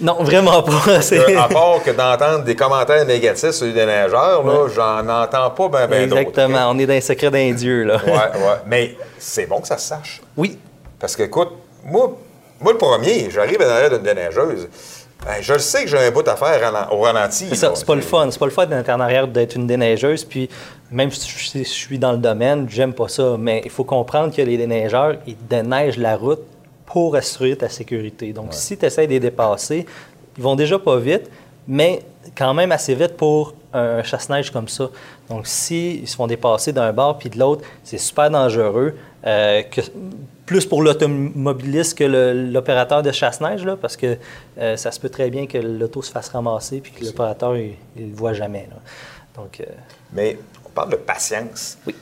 Non, 0.00 0.16
vraiment 0.22 0.62
pas. 0.62 1.00
C'est- 1.00 1.18
Euh, 1.18 1.40
à 1.40 1.48
part 1.48 1.82
que 1.84 1.90
d'entendre 1.90 2.44
des 2.44 2.56
commentaires 2.56 3.04
négatifs 3.06 3.52
sur 3.52 3.66
les 3.66 3.72
déneigeurs, 3.72 4.42
là, 4.44 4.66
j'en 4.74 5.08
entends 5.08 5.50
pas 5.50 5.68
bien 5.68 5.86
ben 5.88 6.08
d'autres. 6.08 6.20
Exactement, 6.22 6.70
on 6.70 6.78
est 6.78 6.86
dans 6.86 6.92
les 6.94 7.00
secrets 7.00 7.30
d'un 7.30 7.52
dieu, 7.52 7.84
là. 7.84 7.96
Ouais, 8.04 8.12
ouais. 8.12 8.56
Mais 8.66 8.96
c'est 9.18 9.46
bon 9.46 9.60
que 9.60 9.68
ça 9.68 9.78
se 9.78 9.88
sache. 9.88 10.20
Oui, 10.36 10.58
Parce 10.98 11.14
que, 11.14 11.22
écoute, 11.22 11.50
moi, 11.84 12.16
moi 12.60 12.72
le 12.72 12.78
premier, 12.78 13.28
j'arrive 13.30 13.60
à 13.62 13.66
l'arrêt 13.66 13.90
d'une 13.90 14.02
déneigeuse. 14.02 14.68
ben, 15.24 15.34
je 15.40 15.52
le 15.52 15.58
sais 15.60 15.84
que 15.84 15.88
j'ai 15.90 15.98
un 15.98 16.10
bout 16.10 16.26
à 16.26 16.34
faire 16.36 16.88
au 16.90 17.00
ralenti. 17.00 17.46
C'est 17.50 17.54
ça, 17.54 17.68
là. 17.68 17.72
c'est 17.76 17.86
pas 17.86 17.94
le 17.94 18.00
fun. 18.00 18.28
C'est 18.30 18.38
pas 18.38 18.46
le 18.46 18.50
fun 18.52 18.66
d'être 18.66 18.88
en 18.90 19.00
arrière 19.00 19.28
d'être 19.28 19.54
une 19.54 19.66
déneigeuse. 19.66 20.24
Puis 20.24 20.48
même 20.90 21.10
si 21.10 21.28
je, 21.28 21.38
si 21.48 21.58
je 21.64 21.68
suis 21.68 21.98
dans 21.98 22.12
le 22.12 22.18
domaine, 22.18 22.66
j'aime 22.68 22.92
pas 22.94 23.08
ça. 23.08 23.36
Mais 23.38 23.62
il 23.64 23.70
faut 23.70 23.84
comprendre 23.84 24.34
que 24.34 24.42
les 24.42 24.56
déneigeurs, 24.56 25.14
ils 25.26 25.36
déneigent 25.48 25.98
la 25.98 26.16
route 26.16 26.42
pour 26.94 27.16
assurer 27.16 27.56
ta 27.56 27.68
sécurité. 27.68 28.32
Donc 28.32 28.54
si 28.54 28.78
tu 28.78 28.86
essaies 28.86 29.08
de 29.08 29.10
les 29.10 29.18
dépasser, 29.18 29.84
ils 30.36 30.42
vont 30.44 30.54
déjà 30.54 30.78
pas 30.78 30.96
vite, 30.96 31.28
mais 31.66 32.02
quand 32.38 32.54
même 32.54 32.70
assez 32.70 32.94
vite 32.94 33.16
pour 33.16 33.52
un 33.72 34.04
chasse-neige 34.04 34.52
comme 34.52 34.68
ça. 34.68 34.88
Donc 35.28 35.48
s'ils 35.48 36.06
se 36.06 36.14
font 36.14 36.28
dépasser 36.28 36.72
d'un 36.72 36.92
bord 36.92 37.18
puis 37.18 37.30
de 37.30 37.36
l'autre, 37.36 37.64
c'est 37.82 37.98
super 37.98 38.30
dangereux. 38.30 38.94
euh, 39.26 39.62
que, 39.62 39.80
plus 40.46 40.66
pour 40.66 40.82
l'automobiliste 40.82 41.98
que 41.98 42.04
l'opérateur 42.04 43.02
de 43.02 43.10
chasse-neige, 43.10 43.66
parce 43.80 43.96
que 43.96 44.16
euh, 44.58 44.76
ça 44.76 44.92
se 44.92 45.00
peut 45.00 45.08
très 45.08 45.30
bien 45.30 45.48
que 45.48 45.58
l'auto 45.58 46.00
se 46.00 46.12
fasse 46.12 46.28
ramasser 46.28 46.80
puis 46.80 46.92
que 46.92 47.04
l'opérateur, 47.04 47.56
il 47.56 47.74
ne 47.96 48.06
le 48.10 48.14
voit 48.14 48.34
jamais. 48.34 48.68
là. 48.70 48.76
Donc, 49.34 49.58
euh, 49.58 49.64
Mais 50.12 50.38
on 50.64 50.68
parle 50.68 50.90
de 50.90 50.96
patience. 50.96 51.76
Oui. 51.88 51.96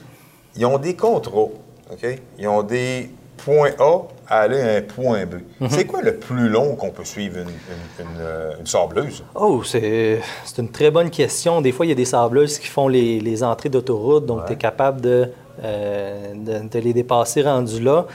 Ils 0.55 0.67
ont 0.67 0.77
des 0.77 0.95
contrôles, 0.97 1.53
OK? 1.91 2.07
Ils 2.39 2.47
ont 2.47 2.63
des 2.63 3.11
points 3.39 3.71
A 3.79 4.03
à 4.33 4.41
aller 4.41 4.61
à 4.61 4.77
un 4.77 4.83
point 4.83 5.27
B. 5.27 5.35
Mhm. 5.61 5.69
C'est 5.71 5.85
quoi 5.85 6.01
le 6.03 6.17
plus 6.17 6.49
long 6.49 6.75
qu'on 6.75 6.91
peut 6.91 7.05
suivre 7.05 7.39
une, 7.39 7.49
une- 7.49 8.07
une, 8.07 8.21
euh, 8.21 8.53
une 8.61 8.67
sableuse? 8.67 9.23
Oh, 9.35 9.63
c'est 9.65 10.21
une 10.59 10.71
très 10.71 10.91
bonne 10.91 11.11
question. 11.11 11.61
Des 11.61 11.71
fois, 11.73 11.85
il 11.87 11.91
y 11.91 11.93
a 11.93 11.97
des 11.97 12.07
sableuses 12.07 12.59
qui 12.59 12.67
font 12.69 12.89
les, 12.89 13.21
les 13.21 13.45
entrées 13.45 13.69
d'autoroute, 13.69 14.25
donc 14.27 14.41
Ouais. 14.41 14.47
tu 14.47 14.53
es 14.55 14.57
capable 14.57 15.01
de, 15.03 15.29
euh, 15.63 16.33
de, 16.35 16.69
de 16.69 16.79
les 16.79 16.93
dépasser 16.95 17.43
rendus 17.43 17.81
là. 17.81 18.07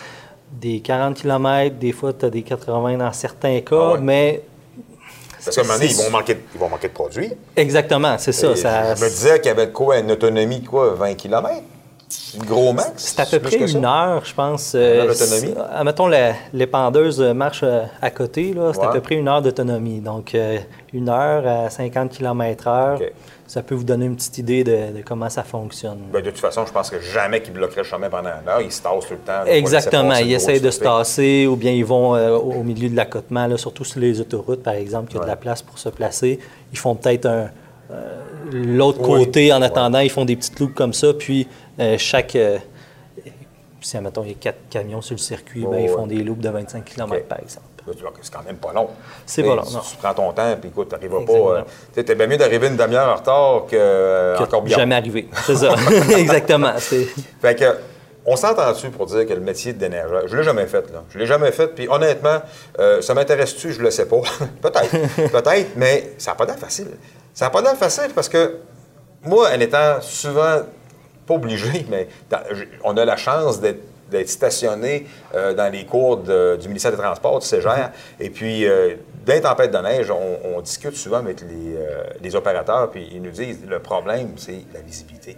Des 0.51 0.79
40 0.79 1.15
km, 1.21 1.75
des 1.77 1.91
fois, 1.91 2.13
tu 2.13 2.25
as 2.25 2.29
des 2.29 2.41
80 2.41 2.97
dans 2.97 3.13
certains 3.13 3.59
cas, 3.61 3.75
Ah 3.79 3.91
ouais. 3.93 3.99
mais. 4.01 4.41
Parce 5.43 5.55
qu'à 5.55 5.61
un 5.61 5.65
moment 5.65 5.77
donné, 5.79 5.91
ils 5.91 5.95
vont 6.03 6.09
manquer 6.09 6.33
de, 6.33 6.39
ils 6.55 6.59
vont 6.59 6.69
manquer 6.69 6.87
de 6.87 6.93
produits. 6.93 7.31
Exactement, 7.55 8.15
c'est 8.17 8.31
ça. 8.31 8.55
Ça 8.55 8.95
je 8.95 9.03
me 9.03 9.09
disais 9.09 9.37
qu'il 9.39 9.47
y 9.47 9.51
avait 9.51 9.67
de 9.67 9.71
quoi, 9.71 9.99
une 9.99 10.11
autonomie 10.11 10.59
de 10.61 10.67
quoi, 10.67 10.93
20 10.95 11.13
km? 11.13 11.49
Une 12.35 12.43
gros 12.45 12.71
max? 12.73 12.91
C'est 12.97 13.19
à 13.21 13.25
peu 13.25 13.39
près 13.39 13.57
une 13.69 13.85
heure, 13.85 14.23
je 14.25 14.33
pense. 14.33 14.75
heure 14.75 15.05
euh, 15.05 15.07
d'autonomie? 15.07 15.53
Admettons, 15.73 16.07
la- 16.07 16.33
l'épandeuse 16.53 17.19
marche 17.21 17.61
euh, 17.63 17.83
à 18.01 18.11
côté, 18.11 18.53
là, 18.53 18.71
c'est 18.73 18.81
à 18.83 18.89
peu 18.89 19.01
près 19.01 19.15
une 19.15 19.27
heure 19.27 19.41
d'autonomie. 19.41 19.99
Donc, 19.99 20.33
euh, 20.35 20.57
une 20.93 21.09
heure 21.09 21.45
à 21.47 21.69
50 21.69 22.11
km/h, 22.11 22.99
ça 23.45 23.61
peut 23.61 23.75
vous 23.75 23.83
donner 23.83 24.05
une 24.05 24.15
petite 24.15 24.37
idée 24.37 24.63
de, 24.63 24.97
de 24.97 25.01
comment 25.05 25.29
ça 25.29 25.43
fonctionne. 25.43 25.99
Ben, 26.11 26.21
de 26.21 26.29
toute 26.29 26.39
façon, 26.39 26.65
je 26.65 26.71
pense 26.71 26.89
que 26.89 26.99
jamais 27.01 27.41
qu'ils 27.41 27.53
bloqueraient 27.53 27.81
le 27.81 27.87
chemin 27.87 28.09
pendant 28.09 28.29
une 28.43 28.49
heure. 28.49 28.61
Ils 28.61 28.71
se 28.71 28.81
tassent 28.81 29.07
tout 29.07 29.13
le 29.13 29.19
temps. 29.19 29.45
Exactement. 29.45 30.15
Ils 30.15 30.33
essayent 30.33 30.61
de 30.61 30.71
se 30.71 30.79
tasser 30.79 31.47
ou 31.47 31.55
bien 31.55 31.71
ils 31.71 31.85
vont 31.85 32.15
euh, 32.15 32.37
au 32.37 32.63
milieu 32.63 32.89
de 32.89 32.95
l'accotement, 32.95 33.47
là, 33.47 33.57
surtout 33.57 33.83
sur 33.85 33.99
les 33.99 34.19
autoroutes, 34.21 34.63
par 34.63 34.73
exemple, 34.75 35.07
qu'il 35.09 35.17
y 35.17 35.21
a 35.21 35.23
de 35.23 35.29
la 35.29 35.35
place 35.37 35.61
pour 35.61 35.77
se 35.79 35.89
placer. 35.89 36.39
Ils 36.71 36.77
font 36.77 36.95
peut-être 36.95 37.25
un. 37.25 37.49
Euh, 37.91 38.21
L'autre 38.51 38.99
Oui. 39.01 39.25
côté, 39.25 39.53
en 39.53 39.59
Ouais. 39.61 39.65
attendant, 39.67 39.99
ils 39.99 40.09
font 40.09 40.25
des 40.25 40.35
petites 40.35 40.59
loupes 40.59 40.73
comme 40.73 40.93
ça, 40.93 41.13
puis 41.13 41.47
euh, 41.79 41.97
chaque. 41.97 42.35
euh, 42.35 42.57
si, 43.81 43.95
admettons, 43.97 44.23
il 44.23 44.29
y 44.29 44.31
a 44.31 44.35
quatre 44.39 44.69
camions 44.69 45.01
sur 45.01 45.13
le 45.13 45.19
circuit, 45.19 45.61
ben, 45.65 45.77
ils 45.79 45.83
ouais. 45.83 45.87
font 45.95 46.07
des 46.07 46.17
loupes 46.23 46.39
de 46.41 46.49
25 46.49 46.83
km, 46.83 47.25
par 47.25 47.39
exemple. 47.39 47.65
Tu 47.89 47.93
C'est 48.21 48.33
quand 48.33 48.43
même 48.43 48.57
pas 48.57 48.73
long. 48.73 48.89
C'est 49.25 49.43
Tu 49.43 49.47
pas 49.47 49.55
long, 49.55 49.63
non. 49.71 49.79
Tu 49.79 49.95
prends 49.95 50.13
ton 50.13 50.33
temps, 50.33 50.57
puis 50.59 50.69
écoute, 50.69 50.89
tu 50.89 50.95
n'arriveras 50.95 51.25
pas. 51.25 51.33
Euh, 51.59 51.61
tu 51.95 52.03
t'es 52.03 52.15
bien 52.15 52.27
mieux 52.27 52.35
d'arriver 52.35 52.67
une 52.67 52.75
demi-heure 52.75 53.07
en 53.07 53.15
retard 53.15 53.65
que, 53.65 53.77
euh, 53.79 54.37
Que 54.37 54.43
encore 54.43 54.61
bien. 54.63 54.75
jamais 54.77 54.95
arrivé. 54.95 55.29
C'est 55.45 55.55
ça. 55.55 55.73
Exactement. 56.17 56.73
C'est- 56.79 57.07
Fait 57.41 57.55
que, 57.57 57.77
on 58.25 58.35
s'entend-tu 58.35 58.89
pour 58.89 59.05
dire 59.05 59.25
que 59.25 59.33
le 59.33 59.39
métier 59.39 59.71
de 59.71 59.79
déneigeur, 59.79 60.27
je 60.27 60.35
l'ai 60.35 60.43
jamais 60.43 60.65
fait, 60.65 60.91
là. 60.91 61.03
Je 61.09 61.17
l'ai 61.17 61.25
jamais 61.25 61.53
fait, 61.53 61.67
puis 61.67 61.87
honnêtement, 61.87 62.39
euh, 62.77 63.01
ça 63.01 63.13
m'intéresse-tu? 63.13 63.71
Je 63.71 63.81
le 63.81 63.89
sais 63.89 64.05
pas. 64.05 64.17
peut-être, 64.61 65.31
peut-être, 65.31 65.69
mais 65.77 66.11
ça 66.17 66.31
n'a 66.31 66.35
pas 66.35 66.43
l'air 66.45 66.57
facile. 66.59 66.87
Ça 67.37 67.45
n'a 67.45 67.51
pas 67.51 67.61
l'air 67.61 67.77
facile 67.77 68.09
parce 68.15 68.27
que 68.29 68.57
moi, 69.21 69.49
en 69.55 69.59
étant 69.59 70.01
souvent, 70.01 70.61
pas 71.27 71.33
obligé, 71.35 71.85
mais 71.89 72.07
dans- 72.31 72.39
on 72.83 72.97
a 72.97 73.05
la 73.05 73.15
chance 73.15 73.59
d'être 73.61 73.81
d'être 74.09 74.29
stationné 74.29 75.05
euh, 75.35 75.53
dans 75.53 75.69
les 75.71 75.85
cours 75.85 76.17
de- 76.17 76.55
du 76.59 76.67
ministère 76.69 76.91
des 76.91 76.97
Transports, 76.97 77.39
du 77.39 77.45
CEGER. 77.45 77.87
Et 78.21 78.29
puis, 78.31 78.65
euh, 78.65 78.95
dans 79.25 79.33
les 79.33 79.41
tempêtes 79.41 79.69
de 79.71 79.77
neige, 79.79 80.09
on, 80.09 80.55
on 80.55 80.61
discute 80.61 80.95
souvent 80.95 81.17
avec 81.17 81.41
les, 81.41 81.75
euh, 81.75 82.03
les 82.21 82.33
opérateurs, 82.33 82.89
puis 82.89 83.07
ils 83.11 83.21
nous 83.21 83.31
disent 83.31 83.59
le 83.67 83.79
problème, 83.79 84.29
c'est 84.37 84.61
la 84.73 84.79
visibilité. 84.79 85.35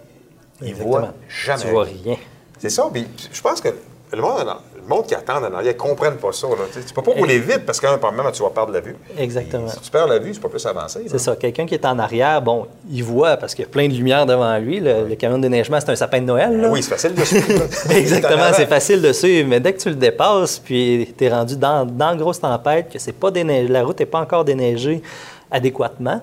Ils 0.62 0.68
Exactement. 0.68 0.98
voient 1.00 1.14
jamais. 1.28 1.62
Tu 1.64 1.68
vois 1.70 1.82
rien. 1.84 2.16
C'est 2.58 2.70
ça. 2.70 2.88
Puis 2.92 3.06
je 3.32 3.40
pense 3.42 3.60
que 3.60 3.68
le 4.12 4.22
monde, 4.22 4.46
le 4.82 4.88
monde 4.88 5.06
qui 5.06 5.14
attend 5.14 5.38
en 5.38 5.44
arrière 5.54 5.74
ne 5.74 5.78
comprenne 5.78 6.16
pas 6.16 6.32
ça. 6.32 6.48
Là. 6.48 6.54
Tu 6.72 6.80
sais, 6.80 6.94
peux 6.94 7.02
pas 7.02 7.12
rouler 7.12 7.38
vite 7.38 7.64
parce 7.66 7.80
qu'un 7.80 7.96
moment, 7.96 8.30
tu 8.32 8.42
vas 8.42 8.50
perdre 8.50 8.72
la 8.72 8.80
vue. 8.80 8.96
Exactement. 9.18 9.68
Si 9.68 9.80
tu 9.80 9.90
perds 9.90 10.06
la 10.08 10.18
vue, 10.18 10.34
c'est 10.34 10.40
pas 10.40 10.48
plus 10.48 10.64
avancé. 10.66 11.04
C'est 11.06 11.18
ça. 11.18 11.36
Quelqu'un 11.36 11.66
qui 11.66 11.74
est 11.74 11.84
en 11.84 11.98
arrière, 11.98 12.40
bon, 12.42 12.66
il 12.90 13.04
voit 13.04 13.36
parce 13.36 13.54
qu'il 13.54 13.64
y 13.64 13.68
a 13.68 13.70
plein 13.70 13.88
de 13.88 13.94
lumière 13.94 14.26
devant 14.26 14.56
lui. 14.58 14.80
Le, 14.80 15.06
le 15.08 15.14
camion 15.16 15.38
de 15.38 15.42
déneigement, 15.42 15.78
c'est 15.80 15.90
un 15.90 15.96
sapin 15.96 16.20
de 16.20 16.26
Noël. 16.26 16.60
là. 16.60 16.68
Oui, 16.70 16.82
c'est 16.82 16.90
facile 16.90 17.14
de 17.14 17.24
suivre. 17.24 17.64
Exactement, 17.90 18.52
c'est 18.54 18.66
facile 18.66 19.02
de 19.02 19.12
suivre, 19.12 19.48
mais 19.48 19.60
dès 19.60 19.72
que 19.72 19.80
tu 19.80 19.88
le 19.88 19.94
dépasses, 19.96 20.58
puis 20.58 21.12
tu 21.16 21.24
es 21.24 21.28
rendu 21.28 21.56
dans, 21.56 21.84
dans 21.84 22.16
grosse 22.16 22.40
tempête, 22.40 22.90
que 22.92 22.98
c'est 22.98 23.12
pas 23.12 23.30
déneigé, 23.30 23.68
la 23.68 23.82
route 23.84 23.98
n'est 24.00 24.06
pas 24.06 24.20
encore 24.20 24.44
déneigée 24.44 25.02
adéquatement, 25.50 26.20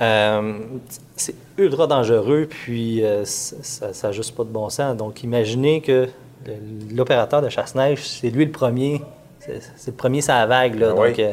euh, 0.00 0.52
c'est 1.16 1.34
ultra 1.56 1.86
dangereux, 1.88 2.46
puis 2.48 3.04
euh, 3.04 3.24
ça 3.24 3.88
n'a 4.04 4.12
juste 4.12 4.36
pas 4.36 4.44
de 4.44 4.50
bon 4.50 4.68
sens. 4.68 4.96
Donc, 4.96 5.24
imaginez 5.24 5.80
que 5.80 6.08
l'opérateur 6.94 7.42
de 7.42 7.48
chasse-neige, 7.48 8.00
c'est 8.02 8.30
lui 8.30 8.44
le 8.44 8.50
premier, 8.50 9.02
c'est 9.40 9.90
le 9.90 9.92
premier 9.96 10.20
la 10.26 10.46
vague, 10.46 10.78
là, 10.78 10.88
Ah 10.90 11.00
oui. 11.00 11.08
donc 11.10 11.18
euh, 11.18 11.32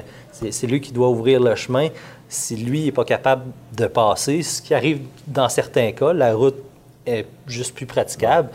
c'est 0.51 0.67
lui 0.67 0.81
qui 0.81 0.91
doit 0.91 1.09
ouvrir 1.09 1.39
le 1.39 1.55
chemin. 1.55 1.87
Si 2.27 2.55
lui 2.55 2.85
n'est 2.85 2.91
pas 2.91 3.05
capable 3.05 3.43
de 3.77 3.85
passer, 3.87 4.41
ce 4.43 4.61
qui 4.61 4.73
arrive 4.73 4.99
dans 5.27 5.47
certains 5.49 5.91
cas, 5.91 6.11
la 6.13 6.33
route 6.33 6.57
est 7.05 7.25
juste 7.47 7.75
plus 7.75 7.85
praticable. 7.85 8.49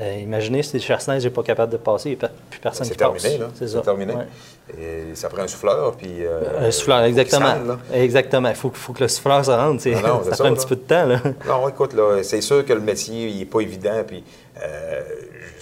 Euh, 0.00 0.18
imaginez 0.22 0.62
si 0.62 0.80
Chasse-Neige 0.80 1.24
n'est 1.24 1.30
pas 1.30 1.42
capable 1.42 1.72
de 1.72 1.76
passer, 1.76 2.10
il 2.12 2.18
n'y 2.18 2.24
a 2.24 2.30
plus 2.48 2.58
personne 2.60 2.88
qui 2.88 2.94
passe. 2.96 3.20
terminé, 3.22 3.38
là. 3.38 3.48
C'est 3.54 3.66
C'est 3.68 3.74
ça. 3.74 3.80
terminé. 3.82 4.14
Ouais. 4.14 4.24
Et 4.80 5.14
ça 5.14 5.28
prend 5.28 5.42
un 5.42 5.46
souffleur, 5.48 5.94
puis... 5.96 6.08
euh, 6.24 6.66
Un 6.66 6.70
souffleur, 6.70 7.02
exactement. 7.02 7.46
sale, 7.46 7.78
exactement. 7.92 8.48
Il 8.48 8.54
faut, 8.54 8.70
faut 8.72 8.94
que 8.94 9.02
le 9.02 9.08
souffleur 9.08 9.44
se 9.44 9.50
rende. 9.50 9.74
non, 9.74 10.24
ça 10.24 10.30
ça, 10.30 10.36
prend 10.36 10.44
un 10.46 10.50
là. 10.50 10.56
petit 10.56 10.66
peu 10.66 10.76
de 10.76 10.80
temps. 10.80 11.04
Là. 11.06 11.20
Non, 11.46 11.68
écoute, 11.68 11.92
là, 11.92 12.22
c'est 12.22 12.40
sûr 12.40 12.64
que 12.64 12.72
le 12.72 12.80
métier, 12.80 13.28
il 13.28 13.38
n'est 13.40 13.44
pas 13.44 13.60
évident. 13.60 14.02
Puis, 14.06 14.24
euh, 14.62 15.02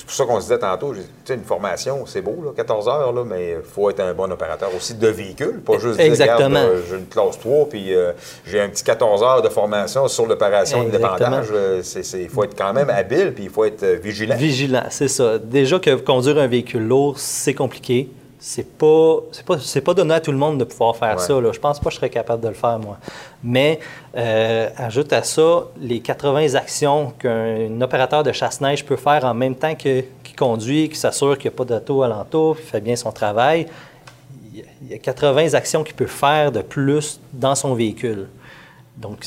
pour 0.09 0.17
ça 0.17 0.25
qu'on 0.25 0.41
se 0.41 0.47
disait 0.47 0.59
tantôt, 0.59 0.95
tu 0.95 1.01
sais, 1.27 1.35
une 1.35 1.45
formation, 1.45 2.07
c'est 2.07 2.23
beau, 2.23 2.37
là, 2.43 2.53
14 2.57 2.89
heures, 2.89 3.13
là, 3.13 3.25
mais 3.25 3.57
il 3.59 3.63
faut 3.63 3.91
être 3.91 4.01
un 4.01 4.15
bon 4.15 4.33
opérateur 4.33 4.71
aussi 4.75 4.95
de 4.95 5.09
véhicule, 5.09 5.61
pas 5.61 5.75
juste 5.75 5.99
dire, 5.99 6.07
Exactement. 6.07 6.49
regarde, 6.49 6.71
euh, 6.71 6.81
j'ai 6.89 6.97
une 6.97 7.07
classe 7.07 7.39
3, 7.39 7.69
puis 7.69 7.95
euh, 7.95 8.13
j'ai 8.47 8.59
un 8.59 8.71
petit 8.71 8.85
14 8.85 9.23
heures 9.23 9.43
de 9.43 9.51
formation 9.51 10.09
sur 10.09 10.25
l'opération 10.27 10.83
de 10.85 10.91
dépendage. 10.91 11.49
Euh, 11.53 11.83
Il 12.15 12.29
faut 12.31 12.45
être 12.45 12.57
quand 12.57 12.73
même 12.73 12.89
habile, 12.89 13.35
puis 13.35 13.45
il 13.45 13.51
faut 13.51 13.67
être 13.67 13.85
vigilant. 13.85 14.37
Vigilant, 14.37 14.85
c'est 14.89 15.09
ça. 15.09 15.39
Déjà 15.39 15.79
que 15.79 15.95
conduire 15.97 16.39
un 16.39 16.47
véhicule 16.47 16.87
lourd, 16.87 17.19
c'est 17.19 17.55
compliqué. 17.55 18.09
C'est 18.41 18.79
pas, 18.79 19.17
c'est 19.33 19.45
pas, 19.45 19.59
c'est 19.59 19.81
pas 19.81 19.95
donné 19.95 20.15
à 20.15 20.21
tout 20.21 20.31
le 20.31 20.39
monde 20.39 20.59
de 20.59 20.65
pouvoir 20.65 20.95
faire 20.97 21.17
Ouais. 21.17 21.23
ça. 21.23 21.41
Là. 21.41 21.51
Je 21.53 21.59
pense 21.59 21.81
pas 21.81 21.87
que 21.87 21.91
je 21.91 21.97
serais 21.97 22.09
capable 22.11 22.41
de 22.43 22.49
le 22.49 22.55
faire, 22.55 22.79
moi. 22.79 22.97
Mais 23.43 23.81
euh, 24.17 24.69
ajoute 24.77 25.13
à 25.13 25.25
ça 25.25 25.65
les 25.81 25.99
80 26.01 26.55
actions 26.55 27.13
qu'un 27.19 27.81
opérateur 27.81 28.23
de 28.23 28.31
chasse-neige 28.31 28.85
peut 28.85 28.97
faire 28.97 29.25
en 29.25 29.35
même 29.35 29.57
temps 29.57 29.75
que- 29.75 30.05
qu'il 30.23 30.37
conduit, 30.37 30.89
qui 30.89 30.95
s'assure 30.97 31.37
qu'il 31.37 31.51
n'y 31.51 31.55
a 31.55 31.57
pas 31.57 31.65
d'auto 31.65 32.03
alentour, 32.03 32.57
qu'il 32.57 32.65
fait 32.67 32.81
bien 32.81 32.95
son 32.95 33.11
travail. 33.11 33.67
Il 34.53 34.61
y 34.61 34.63
a- 34.63 34.67
il 34.83 34.89
y 34.93 34.95
a 34.95 34.99
80 34.99 35.55
actions 35.55 35.83
qu'il 35.83 35.95
peut 35.97 36.07
faire 36.07 36.53
de 36.53 36.63
plus 36.63 37.21
dans 37.33 37.57
son 37.57 37.75
véhicule. 37.75 38.29
Donc, 38.97 39.19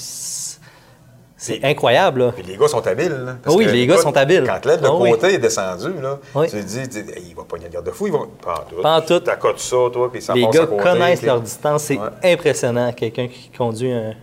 c'est 1.43 1.63
incroyable. 1.63 2.19
Là. 2.25 2.31
Puis 2.33 2.43
les 2.43 2.55
gars 2.57 2.67
sont 2.67 2.85
habiles. 2.85 3.23
là. 3.25 3.35
Parce 3.43 3.55
Oui, 3.55 3.65
que, 3.65 3.71
les 3.71 3.87
gars 3.87 3.97
sont 3.97 4.15
habiles. 4.15 4.43
Quand 4.45 4.65
l'aide 4.65 4.81
de 4.81 4.85
Ah 4.87 4.95
oui. 4.95 5.11
côté 5.11 5.33
est 5.33 5.37
descendu, 5.39 5.89
là, 6.01 6.19
Oui. 6.35 6.47
tu 6.49 6.57
te 6.57 6.61
dis, 6.63 6.87
tu 6.87 7.01
dis, 7.03 7.11
Hey, 7.11 7.25
il 7.29 7.35
va 7.35 7.43
pogner 7.43 7.65
le 7.65 7.71
garde-fou, 7.71 8.07
il 8.07 8.13
va. 8.13 8.19
Pas 8.43 8.53
en 8.53 8.63
tout. 8.69 8.81
Pas 8.81 8.97
en 8.97 9.01
tout. 9.01 9.19
T'accotes 9.19 9.59
ça, 9.59 9.75
toi, 9.91 10.11
puis 10.11 10.21
ça 10.21 10.33
Les 10.33 10.43
gars 10.47 10.65
côté, 10.67 10.83
connaissent 10.83 11.19
puis- 11.19 11.27
leur 11.27 11.41
distance. 11.41 11.83
C'est 11.83 11.97
Ouais. 11.97 12.33
impressionnant, 12.33 12.93
quelqu'un 12.93 13.27
qui 13.27 13.49
conduit 13.57 13.91
un. 13.91 14.13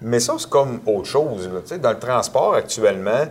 Mais 0.00 0.18
ça, 0.18 0.34
c'est 0.38 0.48
comme 0.48 0.80
autre 0.86 1.06
chose. 1.06 1.48
là. 1.52 1.60
Tu 1.62 1.68
sais, 1.74 1.78
dans 1.78 1.90
le 1.90 1.98
transport, 1.98 2.54
actuellement, 2.54 3.26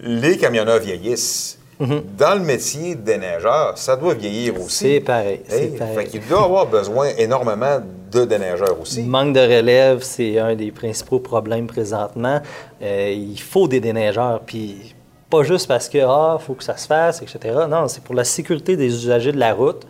les 0.00 0.36
camionneurs 0.38 0.78
vieillissent. 0.80 1.56
Dans 1.80 2.34
le 2.34 2.40
métier 2.40 2.96
de 2.96 3.02
déneigeur, 3.02 3.78
ça 3.78 3.94
doit 3.94 4.14
vieillir 4.14 4.54
aussi. 4.60 4.84
Mhm. 4.86 4.90
C'est 4.94 5.00
pareil. 5.00 5.40
C'est 5.46 5.62
Hey, 5.62 5.68
pareil. 5.76 5.94
fait 5.94 6.04
qu'il 6.06 6.26
doit 6.26 6.42
avoir 6.42 6.66
besoin 6.66 7.08
énormément 7.18 7.80
de 8.10 8.24
déneigeurs 8.24 8.80
aussi. 8.80 9.02
Manque 9.02 9.34
de 9.34 9.40
relève, 9.40 10.02
c'est 10.02 10.38
un 10.38 10.54
des 10.54 10.70
principaux 10.70 11.18
problèmes 11.20 11.66
présentement. 11.66 12.40
Euh, 12.82 13.10
il 13.16 13.40
faut 13.40 13.68
des 13.68 13.80
déneigeurs, 13.80 14.40
puis 14.40 14.94
pas 15.30 15.42
juste 15.42 15.68
parce 15.68 15.88
que 15.88 15.98
ah, 15.98 16.38
faut 16.40 16.54
que 16.54 16.64
ça 16.64 16.76
se 16.76 16.86
fasse, 16.86 17.20
etc. 17.22 17.38
Non, 17.68 17.86
c'est 17.88 18.02
pour 18.02 18.14
la 18.14 18.24
sécurité 18.24 18.76
des 18.76 18.86
usagers 18.86 19.32
de 19.32 19.38
la 19.38 19.52
route. 19.54 19.86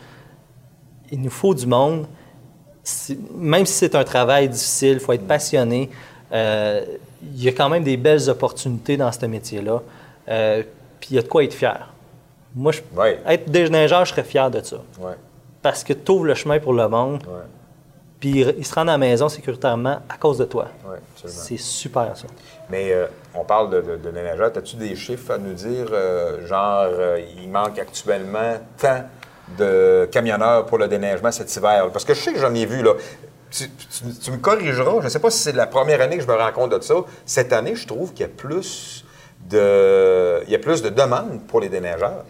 Il 1.12 1.20
nous 1.22 1.30
faut 1.30 1.54
du 1.54 1.66
monde. 1.66 2.06
Même 3.36 3.66
si 3.66 3.74
c'est 3.74 3.94
un 3.94 4.04
travail 4.04 4.48
difficile, 4.48 4.94
il 4.94 5.00
faut 5.00 5.12
être 5.12 5.26
passionné. 5.26 5.90
Euh, 6.32 6.84
il 7.34 7.42
y 7.42 7.48
a 7.48 7.52
quand 7.52 7.68
même 7.68 7.84
des 7.84 7.96
belles 7.96 8.28
opportunités 8.30 8.96
dans 8.96 9.12
ce 9.12 9.26
métier-là. 9.26 9.82
Euh, 10.28 10.62
puis 11.00 11.10
il 11.12 11.16
y 11.16 11.18
a 11.18 11.22
de 11.22 11.28
quoi 11.28 11.44
être 11.44 11.54
fier. 11.54 11.92
Moi, 12.54 12.72
je, 12.72 12.80
Ouais. 12.96 13.20
être 13.26 13.50
déneigeur, 13.50 14.04
je 14.04 14.10
serais 14.10 14.24
fier 14.24 14.50
de 14.50 14.60
ça. 14.62 14.76
Ouais, 15.00 15.12
Parce 15.62 15.84
que 15.84 15.92
tu 15.92 16.10
ouvres 16.12 16.24
le 16.24 16.34
chemin 16.34 16.58
pour 16.58 16.72
le 16.72 16.88
monde, 16.88 17.22
ouais, 17.26 17.42
puis 18.20 18.44
ils 18.58 18.66
se 18.66 18.74
rendent 18.74 18.88
à 18.88 18.92
la 18.92 18.98
maison 18.98 19.28
sécuritairement 19.28 20.00
à 20.08 20.16
cause 20.18 20.38
de 20.38 20.44
toi. 20.44 20.66
absolument. 21.14 21.40
C'est 21.44 21.56
super, 21.58 22.16
ça. 22.16 22.26
Mais 22.70 22.92
euh, 22.92 23.06
on 23.34 23.44
parle 23.44 23.70
de, 23.70 23.80
de, 23.80 23.96
de 23.96 24.10
déneigeurs. 24.10 24.50
As-tu 24.56 24.76
des 24.76 24.94
chiffres 24.96 25.32
à 25.32 25.38
nous 25.38 25.52
dire, 25.54 25.86
euh, 25.92 26.46
genre, 26.46 26.88
euh, 26.90 27.20
il 27.40 27.48
manque 27.48 27.78
actuellement 27.78 28.54
tant 28.76 29.04
de 29.58 30.08
camionneurs 30.12 30.66
pour 30.66 30.78
le 30.78 30.88
déneigement 30.88 31.30
cet 31.32 31.54
hiver? 31.56 31.88
Parce 31.92 32.04
que 32.04 32.12
je 32.14 32.20
sais 32.20 32.32
que 32.32 32.38
j'en 32.40 32.54
ai 32.54 32.66
vu, 32.66 32.82
là. 32.82 32.92
Tu, 33.50 33.64
tu- 33.70 34.14
tu 34.22 34.30
me 34.30 34.36
corrigeras, 34.36 34.96
je 35.00 35.04
ne 35.04 35.08
sais 35.08 35.20
pas 35.20 35.30
si 35.30 35.38
c'est 35.38 35.52
la 35.56 35.66
première 35.66 36.02
année 36.02 36.16
que 36.18 36.22
je 36.22 36.28
me 36.28 36.34
rends 36.34 36.52
compte 36.52 36.70
de 36.76 36.82
ça. 36.82 36.94
Cette 37.24 37.52
année, 37.54 37.74
je 37.74 37.86
trouve 37.86 38.12
qu'il 38.12 38.26
y 38.26 38.28
a 38.28 38.32
plus 38.32 39.04
de, 39.48 40.42
il 40.44 40.50
y 40.52 40.54
a 40.54 40.58
plus 40.58 40.82
de 40.82 40.90
demandes 40.90 41.40
pour 41.48 41.60
les 41.60 41.70
déneigeurs. 41.70 42.24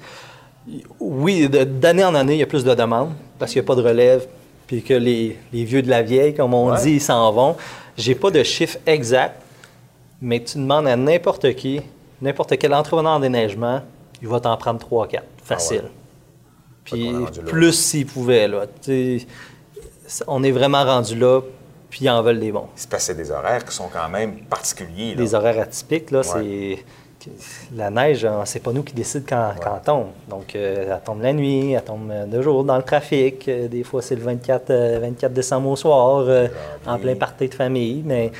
Oui, 1.00 1.48
d'année 1.48 2.04
en 2.04 2.14
année, 2.14 2.34
il 2.34 2.38
y 2.38 2.42
a 2.42 2.46
plus 2.46 2.62
de 2.64 2.74
demandes 2.74 3.12
parce 3.38 3.52
qu'il 3.52 3.60
n'y 3.62 3.66
a 3.66 3.68
pas 3.68 3.74
de 3.74 3.82
relève, 3.82 4.26
puis 4.68 4.82
que 4.84 4.94
les, 4.94 5.36
les 5.52 5.64
vieux 5.64 5.82
de 5.82 5.88
la 5.90 6.02
vieille, 6.02 6.34
comme 6.34 6.54
on 6.54 6.70
Ouais. 6.70 6.80
dit, 6.80 6.92
ils 6.92 7.00
s'en 7.00 7.32
vont. 7.32 7.56
J'ai 7.96 8.14
pas 8.14 8.30
de 8.30 8.44
chiffre 8.44 8.78
exact, 8.86 9.42
mais 10.22 10.40
tu 10.44 10.58
demandes 10.58 10.86
à 10.86 10.94
n'importe 10.94 11.52
qui, 11.56 11.80
n'importe 12.22 12.56
quel 12.58 12.72
entrepreneur 12.72 13.14
en 13.14 13.18
déneigement, 13.20 13.80
il 14.22 14.28
va 14.28 14.38
t'en 14.38 14.56
prendre 14.56 14.78
3-4, 14.80 15.20
facile. 15.42 15.82
Ah 15.86 15.90
Puis 16.84 17.10
rendu 17.12 17.40
là. 17.40 17.46
plus 17.46 17.72
s'il 17.72 18.06
pouvait, 18.06 18.46
là. 18.46 18.66
On 20.26 20.42
est 20.42 20.50
vraiment 20.52 20.84
rendu 20.84 21.16
là, 21.18 21.40
puis 21.90 22.00
ils 22.04 22.10
en 22.10 22.22
veulent 22.22 22.40
des 22.40 22.52
bons. 22.52 22.68
C'est 22.76 22.88
parce 22.88 23.08
que 23.08 23.12
des 23.12 23.30
horaires 23.30 23.64
qui 23.64 23.74
sont 23.74 23.88
quand 23.92 24.08
même 24.08 24.38
particuliers. 24.44 25.10
là. 25.10 25.16
Des 25.16 25.34
horaires 25.34 25.60
atypiques, 25.62 26.10
là, 26.10 26.22
c'est... 26.22 26.84
La 27.74 27.90
neige, 27.90 28.24
hein, 28.24 28.42
c'est 28.44 28.62
pas 28.62 28.72
nous 28.72 28.82
qui 28.82 28.94
décident 28.94 29.24
quand, 29.28 29.52
quand 29.60 29.74
elle 29.76 29.82
tombe. 29.82 30.06
Donc, 30.28 30.54
euh, 30.54 30.94
elle 30.94 31.00
tombe 31.04 31.22
la 31.22 31.32
nuit, 31.32 31.72
elle 31.72 31.82
tombe 31.82 32.10
euh, 32.10 32.26
de 32.26 32.40
jour 32.42 32.64
dans 32.64 32.76
le 32.76 32.82
trafic. 32.82 33.48
Euh, 33.48 33.68
des 33.68 33.82
fois, 33.82 34.02
c'est 34.02 34.14
le 34.14 34.22
24, 34.22 34.70
euh, 34.70 34.98
24 35.00 35.32
décembre 35.32 35.68
au 35.70 35.76
soir, 35.76 36.24
euh, 36.28 36.46
en 36.86 36.98
plein 36.98 37.16
party 37.16 37.48
de 37.48 37.54
famille. 37.54 38.02
Mais 38.04 38.30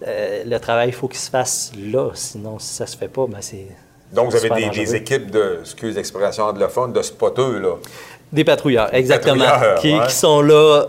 le 0.00 0.58
travail, 0.58 0.88
il 0.88 0.94
faut 0.94 1.08
qu'il 1.08 1.20
se 1.20 1.30
fasse 1.30 1.72
là. 1.78 2.10
Sinon, 2.14 2.58
si 2.58 2.74
ça 2.74 2.86
se 2.86 2.96
fait 2.96 3.08
pas, 3.08 3.26
ben 3.26 3.38
c'est... 3.40 3.66
Donc, 4.12 4.30
vous 4.30 4.36
avez 4.36 4.70
des, 4.70 4.94
équipes 4.94 5.30
de, 5.30 5.58
excuse 5.62 5.96
l'expression 5.96 6.44
anglophone, 6.44 6.92
de 6.92 7.02
spotteux, 7.02 7.58
là. 7.58 7.74
Des 8.32 8.44
patrouilleurs, 8.44 8.92
exactement. 8.92 9.44
patrouilleurs, 9.44 9.78
qui, 9.80 9.94
ouais. 9.94 10.06
qui 10.06 10.14
sont 10.14 10.42
là 10.42 10.86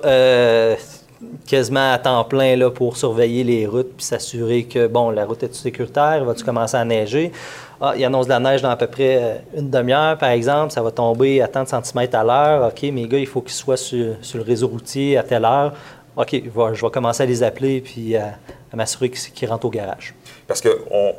quasiment 1.47 1.93
à 1.93 1.97
temps 1.97 2.23
plein 2.23 2.55
là, 2.55 2.69
pour 2.69 2.97
surveiller 2.97 3.43
les 3.43 3.65
routes 3.65 3.95
puis 3.95 4.05
s'assurer 4.05 4.63
que, 4.63 4.87
bon, 4.87 5.09
la 5.09 5.25
route 5.25 5.43
est 5.43 5.53
sécuritaire, 5.53 6.23
va-tu 6.25 6.43
commencer 6.43 6.77
à 6.77 6.85
neiger? 6.85 7.31
Ah, 7.79 7.93
il 7.95 8.03
annonce 8.03 8.25
de 8.25 8.31
la 8.31 8.39
neige 8.39 8.61
dans 8.61 8.69
à 8.69 8.75
peu 8.75 8.87
près 8.87 9.17
euh, 9.21 9.35
une 9.55 9.69
demi-heure, 9.69 10.17
par 10.17 10.29
exemple, 10.29 10.71
ça 10.71 10.81
va 10.81 10.89
tomber 10.89 11.41
à 11.41 11.47
tant 11.47 11.63
de 11.63 11.69
centimètres 11.69 12.17
à 12.17 12.23
l'heure. 12.23 12.67
OK, 12.67 12.81
mes 12.91 13.07
gars, 13.07 13.19
il 13.19 13.27
faut 13.27 13.41
qu'ils 13.41 13.53
soient 13.53 13.77
sur, 13.77 14.15
sur 14.21 14.39
le 14.39 14.43
réseau 14.43 14.67
routier 14.67 15.17
à 15.17 15.23
telle 15.23 15.45
heure. 15.45 15.73
OK, 16.15 16.31
je 16.31 16.81
vais, 16.81 16.91
commencer 16.91 17.21
à 17.21 17.25
les 17.27 17.43
appeler 17.43 17.81
puis 17.81 18.15
à, 18.15 18.33
m'assurer 18.73 19.11
qu'ils 19.11 19.47
rentrent 19.47 19.67
au 19.67 19.69
garage. 19.69 20.15
Parce 20.47 20.61
qu'on 20.61 21.13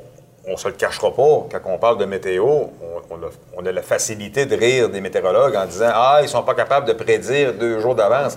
on 0.49 0.57
se 0.57 0.67
le 0.67 0.75
cachera 0.75 1.15
pas, 1.15 1.47
quand 1.53 1.61
on 1.67 1.79
parle 1.79 1.99
de 1.99 2.05
météo, 2.05 2.45
on, 2.45 2.71
on 3.11 3.17
a, 3.17 3.31
on 3.57 3.65
a 3.65 3.71
la 3.71 3.83
facilité 3.83 4.45
de 4.45 4.57
rire 4.57 4.89
des 4.89 5.01
météorologues 5.01 5.55
en 5.55 5.67
disant 5.67 5.91
Ah, 5.93 6.19
ils 6.23 6.29
sont 6.29 6.43
pas 6.43 6.55
capables 6.55 6.89
de 6.89 6.93
prédire 6.93 7.55
deux 7.55 7.79
jours 7.79 7.95
d'avance. 7.95 8.37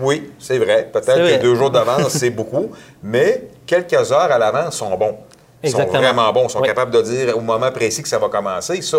Oui, 0.00 0.32
c'est 0.38 0.58
vrai. 0.58 0.88
Peut-être 0.92 1.38
que 1.38 1.42
deux 1.42 1.54
jours 1.54 1.70
d'avance, 1.70 2.08
c'est 2.10 2.30
beaucoup, 2.30 2.70
mais 3.02 3.48
quelques 3.66 4.12
heures 4.12 4.30
à 4.32 4.38
l'avance 4.38 4.76
sont 4.76 4.96
bons. 4.96 5.16
Ils 5.60 5.70
sont 5.70 5.86
vraiment 5.86 6.32
bons. 6.32 6.44
Ils 6.44 6.50
sont 6.50 6.60
Oui. 6.60 6.68
capables 6.68 6.92
de 6.92 7.02
dire 7.02 7.36
au 7.36 7.40
moment 7.40 7.72
précis 7.72 8.00
que 8.00 8.08
ça 8.08 8.20
va 8.20 8.28
commencer. 8.28 8.80
Ça, 8.80 8.96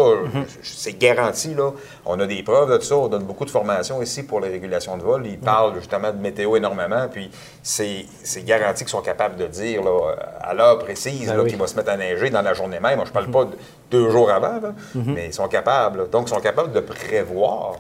c'est 0.61 0.97
garanti. 0.97 1.53
Là. 1.55 1.71
On 2.05 2.19
a 2.19 2.25
des 2.25 2.43
preuves 2.43 2.77
de 2.77 2.83
ça. 2.83 2.97
On 2.97 3.07
donne 3.07 3.23
beaucoup 3.23 3.45
de 3.45 3.49
formations 3.49 4.01
ici 4.01 4.23
pour 4.23 4.41
les 4.41 4.49
régulations 4.49 4.97
de 4.97 5.01
vol. 5.03 5.25
Ils 5.25 5.39
parlent 5.39 5.75
justement 5.75 6.11
de 6.11 6.17
météo 6.17 6.57
énormément. 6.57 7.07
Puis 7.09 7.31
c'est 7.63 8.05
garanti 8.43 8.83
qu'ils 8.83 8.89
sont 8.91 8.99
capables 9.01 9.37
de 9.37 9.47
dire 9.47 9.81
là, 9.83 10.15
à 10.41 10.53
l'heure 10.53 10.79
précise 10.79 11.29
Ben 11.29 11.39
oui. 11.39 11.49
qu'il 11.49 11.57
va 11.57 11.65
se 11.65 11.77
mettre 11.77 11.91
à 11.91 11.95
neiger 11.95 12.29
dans 12.29 12.41
la 12.41 12.53
journée 12.53 12.81
même. 12.81 12.97
Moi, 12.97 13.05
je 13.05 13.11
ne 13.11 13.13
parle 13.13 13.31
pas 13.31 13.45
de 13.45 13.57
deux 13.89 14.09
jours 14.09 14.29
avant, 14.29 14.59
là, 14.61 14.73
mais 14.95 15.27
ils 15.27 15.33
sont 15.33 15.47
capables. 15.47 16.09
Donc, 16.09 16.25
ils 16.27 16.33
sont 16.33 16.41
capables 16.41 16.73
de 16.73 16.81
prévoir 16.81 17.75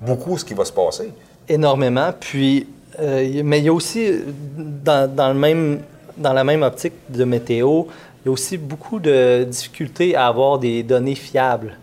beaucoup 0.00 0.38
ce 0.38 0.44
qui 0.46 0.54
va 0.54 0.64
se 0.64 0.72
passer. 0.72 1.12
Énormément. 1.48 2.10
Puis, 2.18 2.66
euh, 3.00 3.42
mais 3.44 3.58
il 3.58 3.64
y 3.64 3.68
a 3.68 3.72
aussi, 3.72 4.10
dans, 4.56 5.12
dans 5.12 5.28
le 5.28 5.38
même, 5.38 5.80
dans 6.16 6.32
la 6.32 6.44
même 6.44 6.62
optique 6.62 6.94
de 7.08 7.24
météo, 7.24 7.84
il 8.24 8.26
y 8.26 8.28
a 8.28 8.32
aussi 8.32 8.56
beaucoup 8.56 9.00
de 9.00 9.44
difficultés 9.48 10.14
à 10.14 10.26
avoir 10.28 10.58
des 10.58 10.82
données 10.82 11.14
fiables. 11.14 11.76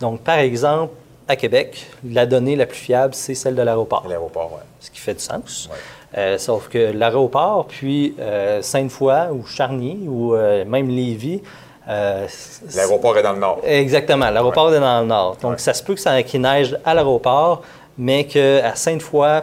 Donc, 0.00 0.20
par 0.20 0.38
exemple, 0.38 0.92
à 1.28 1.36
Québec, 1.36 1.86
la 2.08 2.26
donnée 2.26 2.56
la 2.56 2.66
plus 2.66 2.78
fiable, 2.78 3.14
c'est 3.14 3.34
celle 3.34 3.54
de 3.54 3.62
l'aéroport, 3.62 4.06
l'aéroport, 4.08 4.52
ouais. 4.54 4.62
ce 4.80 4.90
qui 4.90 5.00
fait 5.00 5.14
du 5.14 5.20
sens. 5.20 5.68
Ouais. 5.70 5.78
Euh, 6.18 6.38
sauf 6.38 6.68
que 6.68 6.92
l'aéroport, 6.92 7.66
puis 7.66 8.14
euh, 8.20 8.60
Sainte-Foy 8.60 9.30
ou 9.32 9.46
Charny 9.46 10.06
ou 10.08 10.34
euh, 10.34 10.64
même 10.64 10.88
Lévis, 10.88 11.40
L'aéroport 11.86 13.18
est 13.18 13.22
dans 13.22 13.32
le 13.32 13.40
nord. 13.40 13.60
Exactement. 13.64 14.30
L'aéroport 14.30 14.72
est 14.72 14.80
dans 14.80 15.00
le 15.00 15.06
nord. 15.06 15.36
Donc, 15.42 15.52
Ouais. 15.52 15.58
ça 15.58 15.74
se 15.74 15.82
peut 15.82 15.94
que 15.94 16.00
ça, 16.00 16.22
qu'il 16.22 16.40
neige 16.40 16.76
à 16.84 16.94
l'aéroport, 16.94 17.62
mais 17.98 18.24
qu'à 18.26 18.74
Sainte-Foy, 18.74 19.42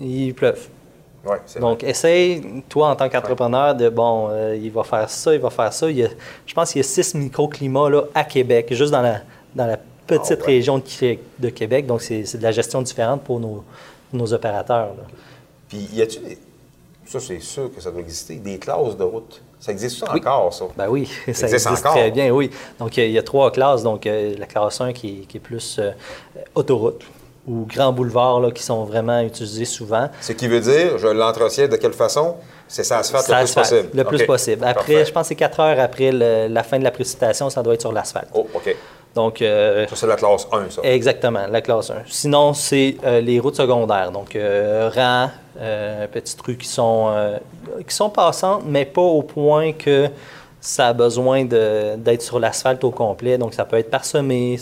il 0.00 0.34
pleuve. 0.34 0.68
Vrai. 1.24 1.40
Donc, 1.58 1.82
essaye, 1.84 2.62
toi, 2.68 2.88
en 2.90 2.96
tant 2.96 3.08
qu'entrepreneur, 3.08 3.74
de 3.74 3.88
bon, 3.88 4.28
euh, 4.30 4.58
il 4.60 4.70
va 4.70 4.84
faire 4.84 5.08
ça, 5.08 5.32
il 5.34 5.40
va 5.40 5.48
faire 5.48 5.72
ça. 5.72 5.90
Il 5.90 5.96
y 5.96 6.04
a- 6.04 6.10
je 6.44 6.52
pense 6.52 6.70
qu'il 6.72 6.80
y 6.80 6.84
a 6.84 6.88
six 6.88 7.14
microclimats 7.14 7.88
là, 7.88 8.02
à 8.14 8.24
Québec, 8.24 8.66
juste 8.74 8.92
dans 8.92 9.00
la, 9.00 9.20
dans 9.54 9.66
la 9.66 9.78
petite 10.06 10.38
Ah 10.42 10.46
ouais. 10.46 10.52
région 10.56 10.76
de, 10.78 10.82
Qué- 10.82 11.18
de 11.38 11.48
Québec. 11.48 11.86
Donc, 11.86 12.02
c'est 12.02 12.36
de 12.36 12.42
la 12.42 12.52
gestion 12.52 12.82
différente 12.82 13.22
pour 13.22 13.40
nos, 13.40 13.64
nos 14.12 14.34
opérateurs. 14.34 14.88
là. 14.88 15.04
Puis, 15.68 15.88
y 15.94 16.02
a-tu 16.02 16.18
des. 16.20 16.36
Ça, 17.06 17.20
c'est 17.20 17.40
sûr 17.40 17.70
que 17.74 17.80
ça 17.80 17.90
doit 17.90 18.00
exister. 18.00 18.36
Des 18.36 18.58
classes 18.58 18.96
de 18.96 19.04
route. 19.04 19.40
Ça 19.60 19.72
existe 19.72 19.98
ça 20.00 20.12
encore, 20.14 20.52
ça? 20.52 20.66
Ben 20.76 20.88
oui, 20.90 21.06
ça 21.24 21.30
existe 21.30 21.54
existe, 21.54 21.78
encore? 21.86 21.92
très 21.92 22.10
bien, 22.10 22.30
oui. 22.32 22.50
Donc, 22.78 22.94
il 22.98 23.10
y 23.10 23.18
a 23.18 23.22
trois 23.22 23.50
classes. 23.50 23.82
Donc, 23.82 24.06
euh, 24.06 24.34
la 24.38 24.44
classe 24.46 24.78
1 24.82 24.92
qui, 24.92 25.20
qui 25.26 25.38
est 25.38 25.40
plus 25.40 25.78
euh, 25.78 25.92
autoroute 26.54 27.02
ou 27.46 27.66
grand 27.66 27.92
boulevard 27.92 28.40
là, 28.40 28.50
qui 28.50 28.62
sont 28.62 28.84
vraiment 28.84 29.20
utilisés 29.20 29.64
souvent. 29.66 30.08
Ce 30.20 30.32
qui 30.32 30.48
veut 30.48 30.60
dire, 30.60 30.98
je 30.98 31.08
l'entretiens 31.08 31.68
de 31.68 31.76
quelle 31.76 31.92
façon? 31.92 32.36
C'est 32.66 32.84
ça 32.84 32.98
asphalte 32.98 33.28
le 33.28 33.34
plus 33.44 33.54
possible. 33.54 33.88
Le 33.94 34.04
plus 34.04 34.24
possible. 34.24 34.64
Après, 34.64 34.74
Parfait. 34.94 35.04
je 35.04 35.12
pense 35.12 35.22
que 35.24 35.28
c'est 35.28 35.34
4 35.34 35.60
heures 35.60 35.80
après 35.80 36.10
le- 36.12 36.48
la 36.48 36.62
fin 36.62 36.78
de 36.78 36.84
la 36.84 36.90
précipitation, 36.90 37.50
ça 37.50 37.62
doit 37.62 37.74
être 37.74 37.82
sur 37.82 37.92
l'asphalte. 37.92 38.28
Oh, 38.34 38.46
OK. 38.54 38.74
Donc, 39.14 39.42
euh, 39.42 39.86
Ça, 39.88 39.94
c'est 39.96 40.06
la 40.06 40.16
classe 40.16 40.46
1, 40.50 40.70
ça. 40.70 40.80
Exactement, 40.82 41.46
la 41.48 41.60
classe 41.60 41.90
1. 41.90 41.96
Sinon, 42.06 42.52
c'est 42.54 42.96
euh, 43.04 43.20
les 43.20 43.38
routes 43.38 43.54
secondaires, 43.56 44.10
donc 44.10 44.34
euh, 44.34 44.90
rangs, 44.92 45.30
euh, 45.60 46.06
petites 46.08 46.40
rues 46.40 46.56
qui 46.56 46.66
sont, 46.66 47.10
euh, 47.14 47.36
qui 47.86 47.94
sont 47.94 48.08
passantes, 48.10 48.62
mais 48.66 48.84
pas 48.86 49.02
au 49.02 49.22
point 49.22 49.72
que 49.72 50.08
ça 50.66 50.88
a 50.88 50.92
besoin 50.94 51.44
d'être 51.44 52.22
sur 52.22 52.40
l'asphalte 52.40 52.84
au 52.84 52.90
complet. 52.90 53.36
Donc, 53.36 53.52
ça 53.52 53.66
peut 53.66 53.76
être 53.76 53.90
parsemé, 53.90 54.58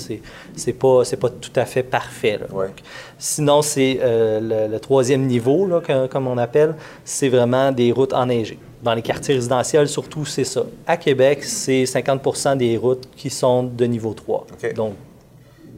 c'est 0.56 0.72
pas, 0.72 1.02
pas 1.20 1.28
tout 1.30 1.52
à 1.54 1.64
fait 1.64 1.84
parfait. 1.84 2.38
là. 2.40 2.46
Ouais. 2.52 2.66
Donc, 2.66 2.76
sinon, 3.18 3.62
c'est 3.62 4.00
euh, 4.02 4.40
le, 4.66 4.72
le 4.72 4.80
troisième 4.80 5.22
niveau, 5.26 5.64
là, 5.64 5.80
que- 5.80 6.08
comme 6.08 6.26
on 6.26 6.38
appelle, 6.38 6.74
c'est 7.04 7.28
vraiment 7.28 7.70
des 7.70 7.92
routes 7.92 8.12
enneigées. 8.14 8.58
Dans 8.82 8.94
les 8.94 9.02
quartiers 9.02 9.36
résidentiels, 9.36 9.86
surtout, 9.88 10.24
c'est 10.24 10.42
ça. 10.42 10.64
À 10.88 10.96
Québec, 10.96 11.44
c'est 11.44 11.84
50% 11.84 12.56
des 12.56 12.76
routes 12.76 13.08
qui 13.16 13.30
sont 13.30 13.62
de 13.62 13.84
niveau 13.84 14.12
3. 14.12 14.46
OK. 14.60 14.74
Donc, 14.74 14.94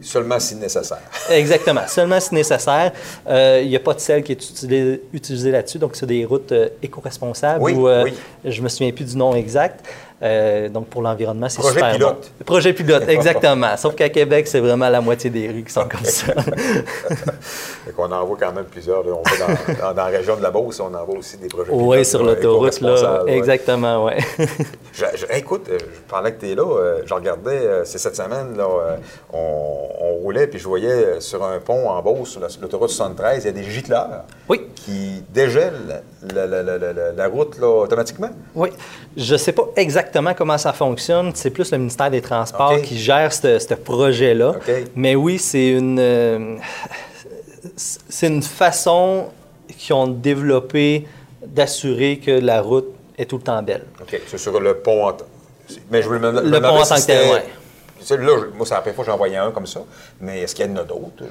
Seulement 0.00 0.38
si 0.38 0.56
nécessaire. 0.56 1.00
Exactement, 1.30 1.80
seulement 1.86 2.20
si 2.20 2.34
nécessaire. 2.34 2.92
Euh, 3.26 3.60
Il 3.62 3.70
n'y 3.70 3.76
a 3.76 3.80
pas 3.80 3.94
de 3.94 4.00
sel 4.00 4.22
qui 4.22 4.32
est 4.32 4.34
utilisé, 4.50 5.02
utilisé 5.14 5.50
là-dessus, 5.50 5.78
donc 5.78 5.96
c'est 5.96 6.04
des 6.04 6.26
routes 6.26 6.52
euh, 6.52 6.68
éco-responsables. 6.82 7.62
Oui, 7.62 7.72
ou, 7.72 7.88
euh, 7.88 8.04
oui. 8.04 8.12
Je 8.44 8.60
me 8.60 8.68
souviens 8.68 8.92
plus 8.92 9.04
du 9.06 9.16
nom 9.16 9.34
exact. 9.34 9.82
Euh, 10.24 10.68
donc 10.70 10.86
pour 10.86 11.02
l'environnement, 11.02 11.48
c'est 11.50 11.58
Projet 11.58 11.74
super 11.74 11.92
pilote. 11.92 12.30
bon. 12.38 12.44
Projet 12.46 12.72
pilote, 12.72 13.08
exactement. 13.08 13.76
Sauf 13.76 13.94
qu'à 13.94 14.08
Québec, 14.08 14.48
c'est 14.48 14.60
vraiment 14.60 14.88
la 14.88 15.00
moitié 15.02 15.28
des 15.28 15.48
rues 15.48 15.64
qui 15.64 15.72
sont 15.72 15.86
comme 15.86 16.04
ça. 16.04 16.32
Fait 17.84 17.92
qu'on 17.92 18.10
en 18.10 18.24
voit 18.24 18.36
quand 18.40 18.52
même 18.52 18.64
plusieurs. 18.64 19.02
là. 19.04 19.12
On 19.12 19.22
va 19.22 19.46
dans, 19.46 19.74
dans- 19.88 19.94
dans 19.94 20.04
la 20.04 20.08
région 20.18 20.36
de 20.36 20.42
la 20.42 20.50
Beauce, 20.50 20.80
on 20.80 20.94
en 20.94 21.04
voit 21.04 21.18
aussi 21.18 21.36
des 21.36 21.48
projets. 21.48 21.70
oui, 21.72 21.96
pilotes, 21.96 22.06
sur 22.06 22.22
là, 22.24 22.34
l'autoroute, 22.34 22.80
là. 22.80 23.22
Exactement, 23.26 24.06
oui. 24.06 24.12
Je- 24.94 25.04
je- 25.16 25.36
écoute, 25.36 25.66
euh, 25.70 25.78
je- 25.80 26.00
pendant 26.08 26.30
que 26.30 26.38
tu 26.38 26.50
es 26.52 26.54
là, 26.54 26.62
euh, 26.64 27.02
je 27.04 27.12
regardais, 27.12 27.50
euh, 27.50 27.84
c'est 27.84 27.98
cette 27.98 28.14
semaine, 28.14 28.56
là, 28.56 28.66
on, 29.32 29.88
on 30.00 30.12
roulait, 30.22 30.46
puis 30.46 30.60
je 30.60 30.68
voyais 30.68 31.20
sur 31.20 31.42
un 31.44 31.58
pont 31.58 31.88
en 31.88 32.00
Beauce, 32.00 32.30
sur 32.30 32.40
la- 32.40 32.48
sur 32.48 32.62
l'autoroute 32.62 32.90
73, 32.90 33.42
il 33.42 33.46
y 33.46 33.50
a 33.50 33.52
des 33.52 33.64
gicleurs 33.68 34.22
oui. 34.48 34.68
qui 34.76 35.22
dégèlent 35.30 36.02
la- 36.32 37.12
la 37.12 37.26
route 37.26 37.58
là, 37.58 37.66
automatiquement. 37.66 38.30
Oui. 38.54 38.68
Je 39.16 39.32
ne 39.32 39.38
sais 39.38 39.50
pas 39.52 39.64
exactement 39.74 40.13
comment 40.34 40.58
ça 40.58 40.72
fonctionne. 40.72 41.32
C'est 41.34 41.50
plus 41.50 41.70
le 41.72 41.78
ministère 41.78 42.10
des 42.10 42.20
Transports 42.22 42.80
qui 42.82 42.98
gère 42.98 43.32
ce 43.32 43.74
projet-là. 43.74 44.52
Mais 44.94 45.14
oui, 45.16 45.38
c'est 45.38 45.70
une, 45.70 45.98
euh, 45.98 46.56
c'est 47.76 48.28
une 48.28 48.42
façon 48.42 49.26
qu'ils 49.76 49.94
ont 49.94 50.06
développé 50.06 51.06
d'assurer 51.44 52.18
que 52.18 52.30
la 52.30 52.60
route 52.60 52.86
est 53.18 53.26
tout 53.26 53.36
le 53.38 53.42
temps 53.42 53.62
belle. 53.62 53.84
OK. 54.00 54.20
C'est 54.26 54.38
sur 54.38 54.58
le 54.60 54.74
pont. 54.78 55.06
en 55.08 55.12
t- 55.12 55.24
Mais 55.90 56.02
je 56.02 56.08
me, 56.08 56.18
Le 56.18 56.60
pont 56.60 56.68
en 56.80 56.82
tant 56.84 56.96
que 56.96 57.06
tel. 57.06 57.42
Celui-là, 58.00 58.32
je- 58.38 58.56
moi, 58.56 58.66
c'est 58.66 58.74
la 58.74 58.80
première 58.80 58.94
fois 58.96 59.04
que 59.04 59.10
j'en 59.10 59.16
voyais 59.16 59.36
un 59.36 59.50
comme 59.50 59.66
ça. 59.66 59.80
Mais 60.20 60.40
est-ce 60.42 60.54
qu'il 60.54 60.66
y 60.66 60.68
en 60.68 60.76
a 60.76 60.84
d'autres? 60.84 61.24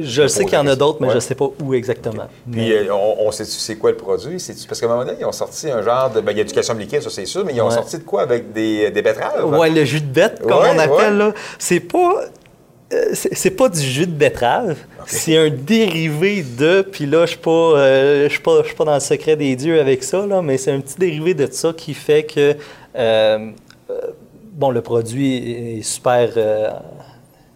Je 0.00 0.26
sais 0.28 0.44
qu'il 0.44 0.54
y 0.54 0.56
en 0.58 0.66
a 0.66 0.76
d'autres, 0.76 0.98
mais 1.00 1.10
je 1.10 1.14
ne 1.16 1.20
sais 1.20 1.34
pas 1.34 1.48
où 1.62 1.74
exactement. 1.74 2.24
Puis, 2.50 2.60
Mais- 2.68 2.72
euh, 2.88 2.94
on, 2.94 3.26
on 3.26 3.30
sait 3.32 3.44
c'est 3.44 3.76
quoi 3.76 3.90
le 3.90 3.96
produit? 3.96 4.36
Parce 4.68 4.80
qu'à 4.80 4.86
un 4.86 4.88
moment 4.90 5.04
donné, 5.04 5.16
ils 5.20 5.24
ont 5.26 5.32
sorti 5.32 5.70
un 5.70 5.82
genre 5.82 6.10
de. 6.10 6.20
Ben, 6.20 6.32
il 6.32 6.38
y 6.38 6.40
a 6.40 6.44
du 6.44 6.52
calcium 6.52 6.78
liquide, 6.78 7.02
ça 7.02 7.10
c'est 7.10 7.26
sûr, 7.26 7.44
mais 7.44 7.52
ils 7.54 7.60
ont 7.60 7.68
Ouais. 7.68 7.74
sorti 7.74 7.98
de 7.98 8.02
quoi 8.04 8.22
avec 8.22 8.52
des, 8.52 8.90
des 8.90 9.02
betteraves? 9.02 9.44
Ouais, 9.58 9.70
le 9.70 9.84
jus 9.84 10.00
de 10.00 10.06
bête, 10.12 10.40
comme 10.40 10.52
Ouais, 10.62 10.70
on 10.74 10.78
appelle, 10.78 11.16
là, 11.16 11.32
c'est 11.58 11.80
pas. 11.80 12.22
euh, 12.92 13.04
c'est 13.14 13.50
pas 13.50 13.68
du 13.70 13.80
jus 13.80 14.06
de 14.06 14.12
betterave, 14.12 14.76
c'est 15.06 15.36
un 15.36 15.48
dérivé 15.48 16.42
de, 16.42 16.82
puis 16.82 17.06
là, 17.06 17.22
je 17.24 17.30
suis 17.30 17.38
pas, 17.40 17.50
euh, 17.50 18.28
je 18.28 18.32
suis 18.34 18.42
pas, 18.42 18.84
dans 18.84 18.94
le 18.94 19.00
secret 19.00 19.34
des 19.34 19.56
dieux 19.56 19.80
avec 19.80 20.04
ça, 20.04 20.26
là, 20.26 20.42
mais 20.42 20.58
c'est 20.58 20.70
un 20.72 20.80
petit 20.80 20.96
dérivé 20.98 21.32
de 21.34 21.48
ça 21.50 21.72
qui 21.76 21.94
fait 21.94 22.24
que, 22.24 22.54
euh, 22.94 23.50
euh, 23.90 24.00
bon, 24.52 24.70
le 24.70 24.82
produit 24.82 25.78
est 25.78 25.82
super 25.82 26.28
euh, 26.36 26.68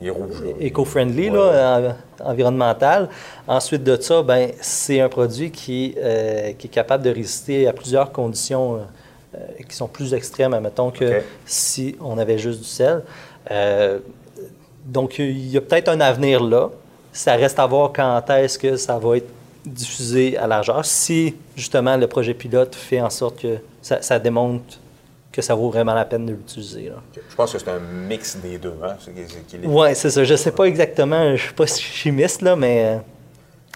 Il 0.00 0.08
est 0.08 0.10
rouge. 0.10 0.42
là. 0.44 0.50
éco-friendly, 0.60 1.30
Ouais, 1.30 1.36
là, 1.36 1.94
en- 2.20 2.30
environnemental. 2.30 3.08
Ensuite 3.48 3.82
de 3.84 4.00
ça, 4.00 4.22
ben, 4.22 4.50
c'est 4.60 5.00
un 5.00 5.08
produit 5.08 5.50
qui, 5.50 5.94
euh, 5.98 6.52
qui 6.58 6.66
est 6.66 6.70
capable 6.70 7.02
de 7.04 7.10
résister 7.10 7.66
à 7.66 7.72
plusieurs 7.72 8.12
conditions 8.12 8.80
euh, 9.34 9.38
qui 9.68 9.74
sont 9.74 9.88
plus 9.88 10.12
extrêmes, 10.14 10.54
admettons, 10.54 10.90
que 10.90 11.18
OK. 11.18 11.24
si 11.46 11.96
on 12.00 12.18
avait 12.18 12.38
juste 12.38 12.60
du 12.60 12.66
sel. 12.68 13.02
Euh, 13.50 13.98
donc, 14.84 15.18
il 15.18 15.48
y 15.48 15.56
a 15.56 15.60
peut-être 15.60 15.88
un 15.88 16.00
avenir 16.00 16.42
là. 16.42 16.70
Ça 17.12 17.34
reste 17.34 17.58
à 17.58 17.66
voir 17.66 17.92
quand 17.94 18.22
est-ce 18.30 18.58
que 18.58 18.76
ça 18.76 18.98
va 18.98 19.16
être 19.16 19.28
diffusé 19.64 20.36
à 20.36 20.46
largeur. 20.46 20.84
Si, 20.84 21.34
justement, 21.56 21.96
le 21.96 22.06
projet 22.06 22.34
pilote 22.34 22.74
fait 22.74 23.00
en 23.00 23.10
sorte 23.10 23.40
que 23.40 23.56
ça, 23.82 24.00
ça 24.02 24.18
démontre 24.18 24.78
que 25.36 25.42
ça 25.42 25.54
vaut 25.54 25.68
vraiment 25.70 25.92
la 25.94 26.06
peine 26.06 26.24
de 26.24 26.32
l'utiliser. 26.32 26.90
Je 27.14 27.36
pense 27.36 27.52
que 27.52 27.58
c'est 27.58 27.68
un 27.68 27.78
mix 27.78 28.36
des 28.38 28.56
deux. 28.56 28.74
Hein? 28.82 28.96
est- 29.16 29.66
Oui, 29.66 29.88
c'est 29.94 30.10
ça. 30.10 30.24
Je 30.24 30.32
ne 30.32 30.36
sais 30.36 30.50
pas 30.52 30.64
exactement, 30.64 31.26
je 31.28 31.32
ne 31.32 31.36
suis 31.36 31.52
pas 31.52 31.66
chimiste, 31.66 32.40
là, 32.42 32.56
mais 32.56 32.84
euh, 32.86 32.98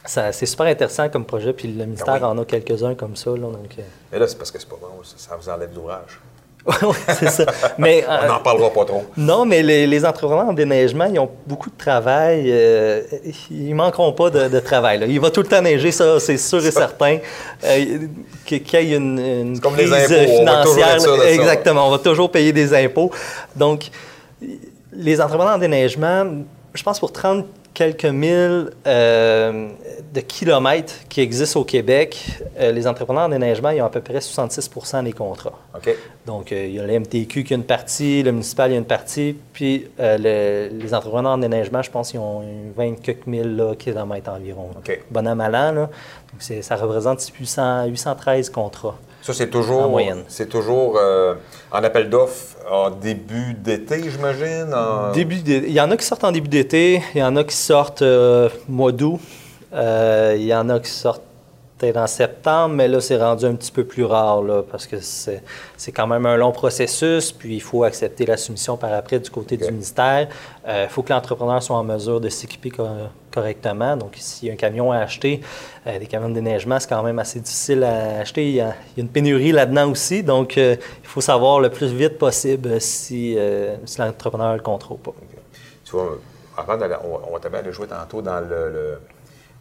ça- 0.07 0.33
c'est 0.33 0.47
super 0.47 0.67
intéressant 0.67 1.09
comme 1.11 1.25
projet. 1.27 1.53
Puis 1.53 1.69
le 1.69 1.85
ministère 1.85 2.15
Ah 2.15 2.19
oui. 2.19 2.25
en 2.25 2.39
a 2.39 2.45
quelques-uns 2.47 2.95
comme 2.95 3.15
ça. 3.15 3.31
Là, 3.31 3.37
donc, 3.37 3.75
euh, 3.79 3.83
Mais 4.11 4.19
là, 4.19 4.27
c'est 4.27 4.39
parce 4.39 4.51
que 4.51 4.59
c'est 4.59 4.69
pas 4.69 4.77
bon. 4.81 4.89
Ça, 5.05 5.15
ça 5.19 5.37
vous 5.37 5.49
enlève 5.51 5.71
l'ouvrage. 5.75 6.19
C'est 7.19 7.31
ça. 7.31 7.45
Mais, 7.79 8.05
On 8.09 8.13
euh, 8.13 8.29
n'en 8.29 8.39
parlera 8.41 8.71
pas 8.71 8.85
trop. 8.85 9.05
non, 9.17 9.45
mais 9.47 9.63
les, 9.63 9.87
les 9.87 10.05
entrepreneurs 10.05 10.49
en 10.49 10.53
déneigement, 10.53 11.07
ils 11.07 11.19
ont 11.19 11.31
beaucoup 11.47 11.71
de 11.71 11.77
travail. 11.77 12.45
euh, 12.49 13.03
ils 13.51 13.75
manqueront 13.75 14.13
pas 14.13 14.31
de, 14.31 14.49
de 14.49 14.61
travail. 14.61 14.99
là. 14.99 15.07
Il 15.07 15.21
va 15.21 15.31
tout 15.31 15.41
le 15.43 15.47
temps 15.49 15.63
neiger, 15.63 15.91
ça, 15.93 16.21
c'est 16.21 16.37
sûr 16.37 16.65
et 16.65 16.71
certain. 16.71 17.19
Euh, 17.65 17.99
Qu'il 18.45 18.63
y 18.73 18.77
ait 18.77 18.97
une, 18.97 19.19
une 19.19 19.61
comme 19.61 19.77
les 19.77 19.85
crise 19.87 19.93
on 19.93 20.45
va 20.45 20.63
toujours 20.63 20.75
financière. 20.75 20.97
de 21.17 21.21
ça. 21.23 21.31
exactement, 21.31 21.89
on 21.89 21.91
va 21.91 21.99
toujours 21.99 22.31
payer 22.31 22.53
des 22.53 22.75
impôts. 22.75 23.11
Donc, 23.57 23.91
les 24.93 25.21
entrepreneurs 25.21 25.55
en 25.55 25.59
déneigement, 25.59 26.25
je 26.75 26.83
pense 26.83 26.99
pour 26.99 27.13
30 27.13 27.45
quelques 27.75 28.05
mille 28.05 28.71
euh, 28.87 29.69
de 30.13 30.21
kilomètres 30.21 30.95
qui 31.09 31.21
existent 31.21 31.61
au 31.61 31.65
Québec, 31.65 32.19
euh, 32.59 32.73
les 32.73 32.87
entrepreneurs 32.87 33.25
en 33.25 33.29
déneigement, 33.29 33.71
ils 33.71 33.81
ont 33.81 33.87
à 33.87 33.91
peu 33.91 34.01
près 34.01 34.19
66% 34.19 35.05
des 35.05 35.13
contrats. 35.13 35.59
Donc, 36.27 36.53
euh, 36.53 36.67
il 36.67 36.75
y 36.75 36.81
a 36.81 36.87
le 36.87 36.99
MTQ 37.01 37.45
qui 37.45 37.55
a 37.55 37.57
une 37.57 37.65
partie, 37.65 38.23
le 38.23 38.33
municipal 38.33 38.71
il 38.71 38.75
y 38.75 38.77
a 38.77 38.79
une 38.79 38.85
partie, 38.85 39.37
puis 39.53 39.87
le- 39.99 40.69
les 40.73 40.95
entrepreneurs 40.95 41.33
en 41.33 41.39
déneigement, 41.39 41.83
je 41.83 41.91
pense 41.91 42.11
qu'ils 42.11 42.21
ont 42.21 42.43
une 42.43 42.73
20 42.77 43.01
quelques 43.01 43.27
mille 43.27 43.57
là, 43.57 43.75
kilomètres 43.77 44.31
environ. 44.31 44.71
OK. 44.77 45.01
Bon 45.11 45.27
an, 45.27 45.37
mal 45.37 45.55
an, 45.55 45.73
là. 45.73 45.81
Donc, 45.83 46.41
c'est- 46.41 46.63
ça 46.63 46.77
représente 46.77 47.21
800 47.39 47.87
813 47.87 48.51
contrats. 48.51 48.97
Ça, 49.23 49.35
c'est 49.35 49.49
toujours, 49.51 49.83
En 49.83 49.89
moyenne. 49.91 50.25
c'est 50.29 50.49
toujours 50.49 50.97
euh, 50.99 51.35
en 51.71 51.83
appel 51.85 52.09
d'offres 52.09 52.57
en 52.71 52.91
début 52.91 53.55
d'été, 53.55 54.09
j'imagine. 54.11 54.73
en- 54.75 55.13
Début 55.13 55.37
d'é- 55.37 55.65
il 55.67 55.73
y 55.73 55.81
en 55.81 55.91
a 55.91 55.97
qui 55.97 56.05
sortent 56.07 56.25
en 56.25 56.33
début 56.33 56.49
d'été, 56.49 57.03
il 57.15 57.19
y 57.21 57.23
en 57.25 57.37
a 57.37 57.45
qui 57.45 57.55
sortent 57.57 58.03
euh, 58.03 58.49
mois 58.69 58.93
d'août, 58.93 59.21
euh, 59.75 60.35
il 60.39 60.45
y 60.47 60.55
en 60.55 60.69
a 60.71 60.81
qui 60.81 60.91
sortent 60.91 61.23
peut-être 61.81 61.97
en 61.97 62.07
septembre, 62.07 62.75
mais 62.75 62.87
là, 62.89 63.01
c'est 63.01 63.17
rendu 63.17 63.47
un 63.47 63.55
petit 63.55 63.73
peu 63.73 63.85
plus 63.85 64.05
rare, 64.05 64.43
là, 64.43 64.63
parce 64.63 64.87
que 64.87 64.97
c'est 65.01 65.43
quand 65.93 66.07
même 66.07 66.27
un 66.27 66.37
long 66.37 66.53
processus, 66.53 67.33
puis 67.33 67.55
il 67.57 67.61
faut 67.63 67.85
accepter 67.85 68.27
la 68.27 68.37
soumission 68.37 68.77
par 68.77 68.93
après 68.93 69.19
du 69.19 69.31
côté 69.31 69.57
du 69.57 69.65
ministère. 69.65 70.29
Il 70.69 70.89
faut 70.89 71.03
que 71.03 71.13
l'entrepreneur 71.13 71.63
soit 71.63 71.77
en 71.77 71.85
mesure 71.85 72.21
de 72.21 72.29
s'équiper 72.29 72.71
co- 72.71 72.87
correctement. 73.33 73.97
Donc, 73.97 74.13
s'il 74.17 74.49
y 74.49 74.51
a 74.51 74.55
un 74.55 74.57
camion 74.57 74.93
à 74.93 74.99
acheter, 74.99 75.41
euh, 75.87 75.99
des 75.99 76.07
camions 76.07 76.29
de 76.29 76.35
déneigement, 76.35 76.79
c'est 76.79 76.89
quand 76.89 77.03
même 77.03 77.19
assez 77.19 77.41
difficile 77.41 77.83
à 77.85 78.21
acheter. 78.21 78.49
Il 78.49 78.55
y 78.57 78.61
a, 78.61 78.75
il 78.95 78.99
y 78.99 79.01
a 79.01 79.03
une 79.03 79.09
pénurie 79.09 79.53
là-dedans 79.53 79.91
aussi, 79.91 80.23
donc 80.23 80.59
euh, 80.59 80.77
il 81.03 81.09
faut 81.09 81.21
savoir 81.23 81.61
le 81.61 81.71
plus 81.71 81.93
vite 81.93 82.19
possible 82.19 82.81
si, 82.81 83.37
euh, 83.39 83.77
si 83.87 83.99
l'entrepreneur 84.01 84.49
a 84.49 84.57
le 84.57 84.63
contrôle 84.63 84.99
pas. 84.99 85.15
Tu 85.85 85.93
vois, 85.93 86.19
avant 86.57 86.77
d'aller, 86.77 86.97
on, 87.05 87.33
on 87.35 87.39
va 87.39 87.59
aller 87.59 87.73
jouer 87.73 87.87
tantôt 87.87 88.21
dans 88.21 88.41
le, 88.41 88.71
le- 88.71 89.01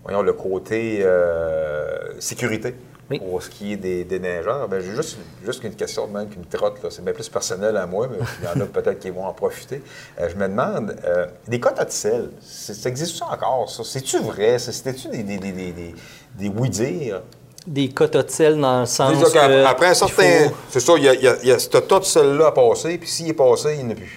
voyons, 0.04 0.22
le 0.22 0.34
côté 0.34 1.00
euh, 1.04 2.20
sécurité. 2.20 2.76
Oui. 3.12 3.18
Pour 3.18 3.42
ce 3.42 3.50
qui 3.50 3.74
est 3.74 3.78
des, 4.06 4.20
neigeurs, 4.20 4.68
ben, 4.68 4.80
j'ai 4.82 4.96
juste, 4.96 5.18
juste 5.44 5.64
une 5.64 5.74
question 5.74 6.06
de 6.06 6.14
même 6.14 6.30
qui 6.30 6.38
me 6.38 6.46
trotte. 6.46 6.84
là. 6.84 6.90
C'est 6.92 7.04
bien 7.04 7.12
plus 7.12 7.28
personnel 7.28 7.76
à 7.76 7.88
moi, 7.88 8.08
mais 8.08 8.18
il 8.40 8.46
y 8.46 8.48
en 8.48 8.64
a 8.64 8.68
peut-être 8.68 9.00
qui 9.00 9.10
vont 9.10 9.26
en 9.26 9.34
profiter. 9.34 9.82
Euh, 10.20 10.30
je 10.30 10.36
me 10.36 10.48
demande, 10.48 10.96
euh, 11.06 11.26
des 11.48 11.60
quotas 11.60 11.86
de 11.86 11.92
sel, 11.92 12.30
ça 12.40 12.88
existe 12.88 13.20
encore? 13.24 13.68
Ça? 13.68 13.82
C'est-tu 13.84 14.20
vrai? 14.20 14.60
C'était-tu 14.60 15.08
des, 15.08 15.24
des, 15.24 15.40
des, 15.40 15.74
des, 16.38 16.50
oui-dire? 16.50 17.24
Des 17.66 17.90
quotas 17.90 18.22
de 18.22 18.30
sel 18.30 18.60
dans 18.62 18.82
le 18.82 18.86
sens 18.86 19.18
qu'après- 19.34 19.48
que 19.64 19.66
Après 19.66 19.88
un 19.88 19.94
certain. 19.96 20.48
faut- 20.50 20.56
C'est 20.70 20.80
ça, 20.80 20.94
il 20.98 21.04
y 21.06 21.10
a, 21.10 21.16
y 21.16 21.28
a- 21.28 21.44
y 21.46 21.52
a 21.52 21.58
ce 21.58 21.68
tas 21.68 21.98
de 22.00 22.04
sel-là 22.06 22.48
à 22.48 22.52
passer, 22.52 22.96
puis 23.00 23.10
s'il 23.10 23.28
est 23.30 23.34
passé, 23.34 23.76
il 23.80 23.86
n'y 23.88 23.92
en 23.92 23.96
a 23.96 23.96
plus. 23.96 24.16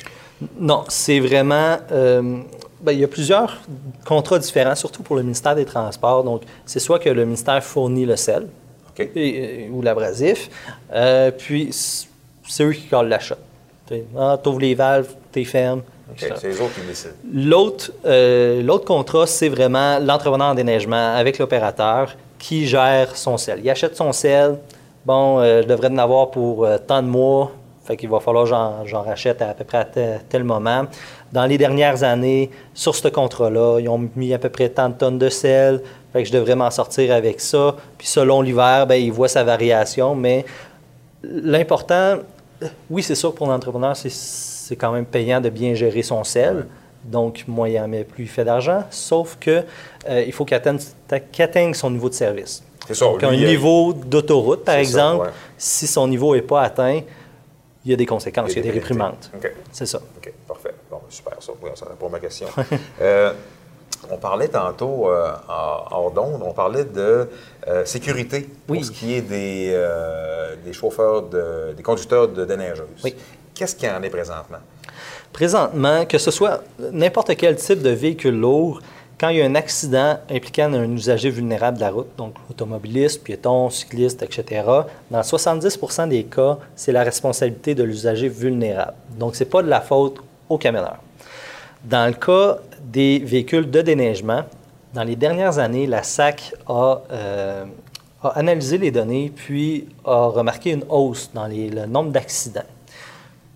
Non, 0.58 0.84
c'est 0.88 1.18
vraiment... 1.20 1.78
euh, 1.92 2.40
ben, 2.82 2.92
il 2.92 2.98
y 2.98 3.04
a 3.04 3.08
plusieurs 3.08 3.58
contrats 4.04 4.38
différents, 4.38 4.74
surtout 4.74 5.02
pour 5.02 5.16
le 5.16 5.22
ministère 5.22 5.54
des 5.54 5.64
Transports. 5.64 6.24
Donc, 6.24 6.42
c'est 6.66 6.80
soit 6.80 6.98
que 6.98 7.08
le 7.08 7.24
ministère 7.24 7.62
fournit 7.62 8.04
le 8.04 8.16
sel, 8.16 8.48
et- 8.98 9.68
ou 9.72 9.82
l'abrasif. 9.82 10.50
Euh, 10.92 11.30
puis, 11.30 11.70
c'est 11.72 12.64
eux 12.64 12.72
qui 12.72 12.88
collent 12.88 13.08
la 13.08 13.20
shot. 13.20 13.36
Tu 13.86 14.02
ah, 14.18 14.38
ouvres 14.46 14.60
les 14.60 14.74
valves, 14.74 15.08
tu 15.32 15.44
fermes. 15.44 15.82
C'est 16.16 16.42
les 16.42 16.60
autres 16.60 16.74
qui 16.74 16.86
décident. 16.86 17.14
L'autre, 17.32 17.92
euh, 18.04 18.62
l'autre 18.62 18.84
contrat, 18.84 19.26
c'est 19.26 19.48
vraiment 19.48 19.98
l'entrepreneur 19.98 20.48
en 20.48 20.54
déneigement 20.54 21.14
avec 21.14 21.38
l'opérateur 21.38 22.14
qui 22.38 22.66
gère 22.66 23.16
son 23.16 23.38
sel. 23.38 23.60
Il 23.62 23.70
achète 23.70 23.96
son 23.96 24.12
sel. 24.12 24.58
Bon, 25.06 25.38
euh, 25.38 25.62
je 25.62 25.68
devrais 25.68 25.88
en 25.88 25.98
avoir 25.98 26.30
pour 26.30 26.68
tant 26.86 27.02
de 27.02 27.08
mois. 27.08 27.52
Fait 27.84 27.96
qu'il 27.96 28.10
va 28.10 28.20
falloir 28.20 28.44
que 28.44 28.50
j'en, 28.50 28.86
j'en 28.86 29.02
rachète 29.02 29.42
à, 29.42 29.54
peu 29.54 29.64
près 29.64 29.78
à 29.78 29.84
tel, 29.84 30.20
tel 30.28 30.44
moment. 30.44 30.84
Dans 31.32 31.46
les 31.46 31.56
dernières 31.58 32.02
années, 32.02 32.50
sur 32.74 32.94
ce 32.94 33.08
contrat-là, 33.08 33.78
ils 33.80 33.88
ont 33.88 34.08
mis 34.16 34.34
à 34.34 34.38
peu 34.38 34.50
près 34.50 34.68
tant 34.68 34.88
de 34.90 34.94
tonnes 34.94 35.18
de 35.18 35.28
sel. 35.30 35.80
Fait 36.12 36.22
que 36.22 36.28
je 36.28 36.32
devrais 36.32 36.54
m'en 36.54 36.70
sortir 36.70 37.12
avec 37.14 37.40
ça. 37.40 37.74
Puis 37.96 38.06
selon 38.06 38.42
l'hiver, 38.42 38.86
ben, 38.86 38.96
il 38.96 39.10
voit 39.12 39.28
sa 39.28 39.42
variation. 39.42 40.14
Mais 40.14 40.44
l'important, 41.22 42.16
oui, 42.90 43.02
c'est 43.02 43.14
sûr, 43.14 43.34
pour 43.34 43.46
l'entrepreneur, 43.46 43.96
c'est, 43.96 44.10
c'est 44.10 44.76
quand 44.76 44.92
même 44.92 45.06
payant 45.06 45.40
de 45.40 45.48
bien 45.48 45.74
gérer 45.74 46.02
son 46.02 46.22
sel. 46.24 46.66
Donc, 47.04 47.44
moyen, 47.48 47.86
mais 47.88 48.04
plus 48.04 48.24
il 48.24 48.28
fait 48.28 48.44
d'argent. 48.44 48.84
Sauf 48.90 49.36
que 49.40 49.62
euh, 50.08 50.22
il 50.24 50.32
faut 50.32 50.44
qu'il 50.44 50.54
atteigne, 50.56 51.74
son 51.74 51.90
niveau 51.90 52.08
de 52.08 52.14
service. 52.14 52.62
C'est 52.86 52.94
ça. 52.94 53.06
Donc, 53.06 53.20
lui, 53.22 53.28
un 53.28 53.32
il- 53.32 53.46
niveau 53.48 53.92
d'autoroute, 53.92 54.64
par 54.64 54.74
ça, 54.74 54.80
exemple, 54.80 55.26
ouais. 55.26 55.32
si 55.58 55.86
son 55.86 56.06
niveau 56.06 56.34
n'est 56.34 56.42
pas 56.42 56.62
atteint, 56.62 57.00
il 57.84 57.90
y 57.90 57.94
a 57.94 57.96
des 57.96 58.06
conséquences, 58.06 58.52
il 58.52 58.56
y 58.56 58.58
a 58.60 58.62
des 58.62 58.68
pénalités. 58.68 58.88
réprimandes. 58.94 59.16
C'est 59.72 59.86
ça. 59.86 60.00
Super, 61.12 61.34
ça. 61.40 61.52
Oui, 61.62 61.70
ça 61.74 61.86
ma 62.10 62.18
question. 62.18 62.46
Euh, 63.00 63.32
on 64.10 64.16
parlait 64.16 64.48
tantôt, 64.48 65.08
euh, 65.08 65.30
hors 65.48 66.10
d'onde, 66.12 66.42
on 66.44 66.52
parlait 66.52 66.84
de 66.84 67.28
euh, 67.68 67.84
sécurité 67.84 68.48
pour 68.66 68.76
Oui. 68.76 68.84
ce 68.84 68.90
qui 68.90 69.14
est 69.14 69.20
des, 69.20 69.78
des 70.64 70.72
chauffeurs, 70.72 71.22
de, 71.22 71.72
des 71.76 71.82
conducteurs 71.82 72.26
de 72.28 72.44
déneigeuses. 72.44 72.86
Oui. 73.04 73.14
Qu'est-ce 73.54 73.76
qu'il 73.76 73.88
y 73.88 73.92
en 73.92 74.02
est 74.02 74.10
présentement? 74.10 74.58
Présentement, 75.32 76.04
que 76.04 76.18
ce 76.18 76.30
soit 76.30 76.62
n'importe 76.78 77.36
quel 77.36 77.56
type 77.56 77.80
de 77.80 77.90
véhicule 77.90 78.38
lourd, 78.38 78.80
quand 79.22 79.28
il 79.28 79.36
y 79.38 79.42
a 79.42 79.44
un 79.44 79.54
accident 79.54 80.18
impliquant 80.28 80.72
un 80.72 80.90
usager 80.90 81.30
vulnérable 81.30 81.76
de 81.76 81.82
la 81.82 81.90
route, 81.90 82.08
donc 82.18 82.34
automobiliste, 82.50 83.22
piéton, 83.22 83.70
cycliste, 83.70 84.20
etc., 84.22 84.64
dans 85.10 85.20
70% 85.20 86.08
des 86.08 86.24
cas, 86.24 86.58
c'est 86.74 86.90
la 86.90 87.04
responsabilité 87.04 87.76
de 87.76 87.84
l'usager 87.84 88.28
vulnérable. 88.28 88.94
Donc, 89.18 89.36
ce 89.36 89.44
n'est 89.44 89.50
pas 89.50 89.62
de 89.62 89.68
la 89.68 89.80
faute 89.80 90.16
au. 90.52 90.96
Dans 91.84 92.06
le 92.06 92.14
cas 92.14 92.58
des 92.82 93.18
véhicules 93.18 93.70
de 93.70 93.80
déneigement, 93.80 94.42
dans 94.94 95.04
les 95.04 95.16
dernières 95.16 95.58
années, 95.58 95.86
la 95.86 96.02
SAC 96.02 96.54
a, 96.68 97.00
euh, 97.10 97.64
a 98.22 98.28
analysé 98.28 98.78
les 98.78 98.90
données 98.90 99.32
puis 99.34 99.88
a 100.04 100.26
remarqué 100.26 100.70
une 100.70 100.84
hausse 100.88 101.30
dans 101.32 101.48
le 101.48 101.86
nombre 101.86 102.10
d'accidents. 102.10 102.60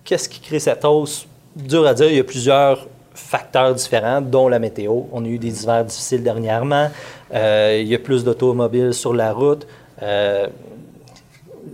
Qu'est-ce 0.04 0.28
qui 0.28 0.40
crée 0.40 0.58
cette 0.58 0.84
hausse? 0.84 1.26
Dur 1.54 1.86
à 1.86 1.94
dire, 1.94 2.08
il 2.08 2.16
y 2.16 2.20
a 2.20 2.24
plusieurs 2.24 2.86
facteurs 3.14 3.74
différents, 3.74 4.20
dont 4.20 4.48
la 4.48 4.58
météo. 4.58 5.02
On 5.12 5.24
a 5.24 5.28
eu 5.28 5.38
des 5.38 5.62
hivers 5.62 5.84
difficiles 5.84 6.22
dernièrement. 6.22 6.90
Euh, 7.34 7.78
il 7.80 7.88
y 7.88 7.94
a 7.94 7.98
plus 7.98 8.22
d'automobiles 8.24 8.94
sur 8.94 9.14
la 9.14 9.32
route. 9.32 9.66
Euh, 10.02 10.48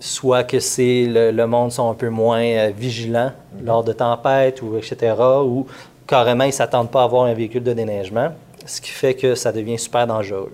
soit 0.02 0.42
que 0.42 0.58
c'est 0.58 1.06
le, 1.06 1.30
le 1.30 1.46
monde 1.46 1.70
sont 1.70 1.88
un 1.88 1.94
peu 1.94 2.08
moins 2.08 2.42
euh, 2.42 2.72
vigilants 2.76 3.30
lors 3.62 3.84
de 3.84 3.92
tempêtes 3.92 4.60
ou 4.60 4.76
etc. 4.76 5.14
ou 5.44 5.66
carrément 6.08 6.42
ils 6.42 6.48
ne 6.48 6.52
s'attendent 6.52 6.90
pas 6.90 7.02
à 7.02 7.04
avoir 7.04 7.24
un 7.24 7.34
véhicule 7.34 7.62
de 7.62 7.72
déneigement, 7.72 8.32
ce 8.66 8.80
qui 8.80 8.90
fait 8.90 9.14
que 9.14 9.36
ça 9.36 9.52
devient 9.52 9.78
super 9.78 10.06
dangereux. 10.08 10.52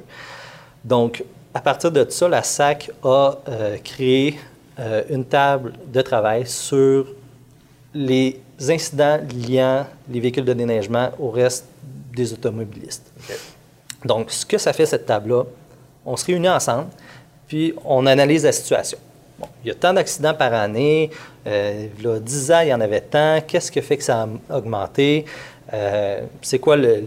Donc, 0.85 1.25
à 1.55 1.61
partir 1.61 1.91
de 1.91 2.07
ça, 2.11 2.29
la 2.29 2.43
SAC 2.43 2.91
a 3.03 3.39
euh, 3.49 3.79
créé 3.83 4.39
euh, 4.79 5.03
une 5.09 5.25
table 5.25 5.73
de 5.87 6.03
travail 6.03 6.47
sur 6.47 7.07
les 7.95 8.41
incidents 8.69 9.19
liant 9.49 9.87
les 10.11 10.21
véhicules 10.21 10.45
de 10.45 10.53
déneigement 10.53 11.11
au 11.19 11.31
reste 11.31 11.65
des 12.15 12.35
automobilistes. 12.35 13.11
Donc, 14.05 14.31
ce 14.31 14.45
que 14.45 14.59
ça 14.59 14.75
fait, 14.75 14.85
cette 14.85 15.07
table-là, 15.07 15.45
on 16.05 16.17
se 16.17 16.27
réunit 16.27 16.51
ensemble, 16.51 16.89
puis 17.47 17.73
on 17.85 18.05
analyse 18.05 18.45
la 18.45 18.53
situation. 18.53 18.99
Bon, 19.39 19.47
il 19.65 19.69
y 19.69 19.71
a 19.71 19.75
tant 19.75 19.93
d'accidents 19.95 20.35
par 20.35 20.53
année, 20.53 21.11
euh, 21.47 21.87
il 21.99 22.05
y 22.05 22.09
a 22.09 22.19
10 22.19 22.51
ans, 22.53 22.61
il 22.61 22.69
y 22.69 22.75
en 22.75 22.81
avait 22.81 23.01
tant, 23.01 23.41
qu'est-ce 23.47 23.71
qui 23.71 23.81
fait 23.83 23.97
que 23.97 24.03
ça 24.03 24.27
a 24.51 24.57
augmenté? 24.57 25.25
Euh, 25.73 26.23
c'est 26.43 26.59
quoi 26.59 26.77
le, 26.77 27.05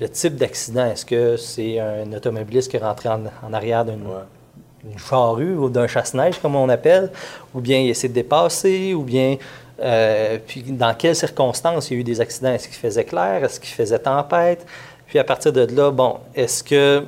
le 0.00 0.08
type 0.08 0.36
d'accident? 0.36 0.86
Est-ce 0.86 1.04
que 1.04 1.36
c'est 1.36 1.78
un 1.78 2.10
automobiliste 2.12 2.70
qui 2.70 2.76
est 2.76 2.80
rentré 2.80 3.08
en, 3.10 3.22
en 3.46 3.52
arrière 3.52 3.84
d'une 3.84 4.06
Ouais. 4.06 4.96
charrue 4.96 5.56
ou 5.58 5.68
d'un 5.68 5.86
chasse-neige, 5.86 6.38
comme 6.40 6.56
on 6.56 6.68
appelle, 6.70 7.10
ou 7.54 7.60
bien 7.60 7.78
il 7.80 7.90
essaie 7.90 8.08
de 8.08 8.14
dépasser, 8.14 8.94
ou 8.94 9.02
bien 9.02 9.36
euh, 9.82 10.38
puis 10.46 10.62
dans 10.62 10.94
quelles 10.94 11.16
circonstances 11.16 11.90
il 11.90 11.94
y 11.94 11.96
a 11.98 12.00
eu 12.00 12.04
des 12.04 12.18
accidents? 12.20 12.52
Est-ce 12.54 12.66
qu'il 12.68 12.78
faisait 12.78 13.04
clair? 13.04 13.44
Est-ce 13.44 13.60
qu'il 13.60 13.74
faisait 13.74 13.98
tempête? 13.98 14.64
Puis 15.06 15.18
à 15.18 15.24
partir 15.24 15.52
de 15.52 15.66
là, 15.74 15.90
bon, 15.90 16.18
est-ce 16.34 16.64
que, 16.64 17.04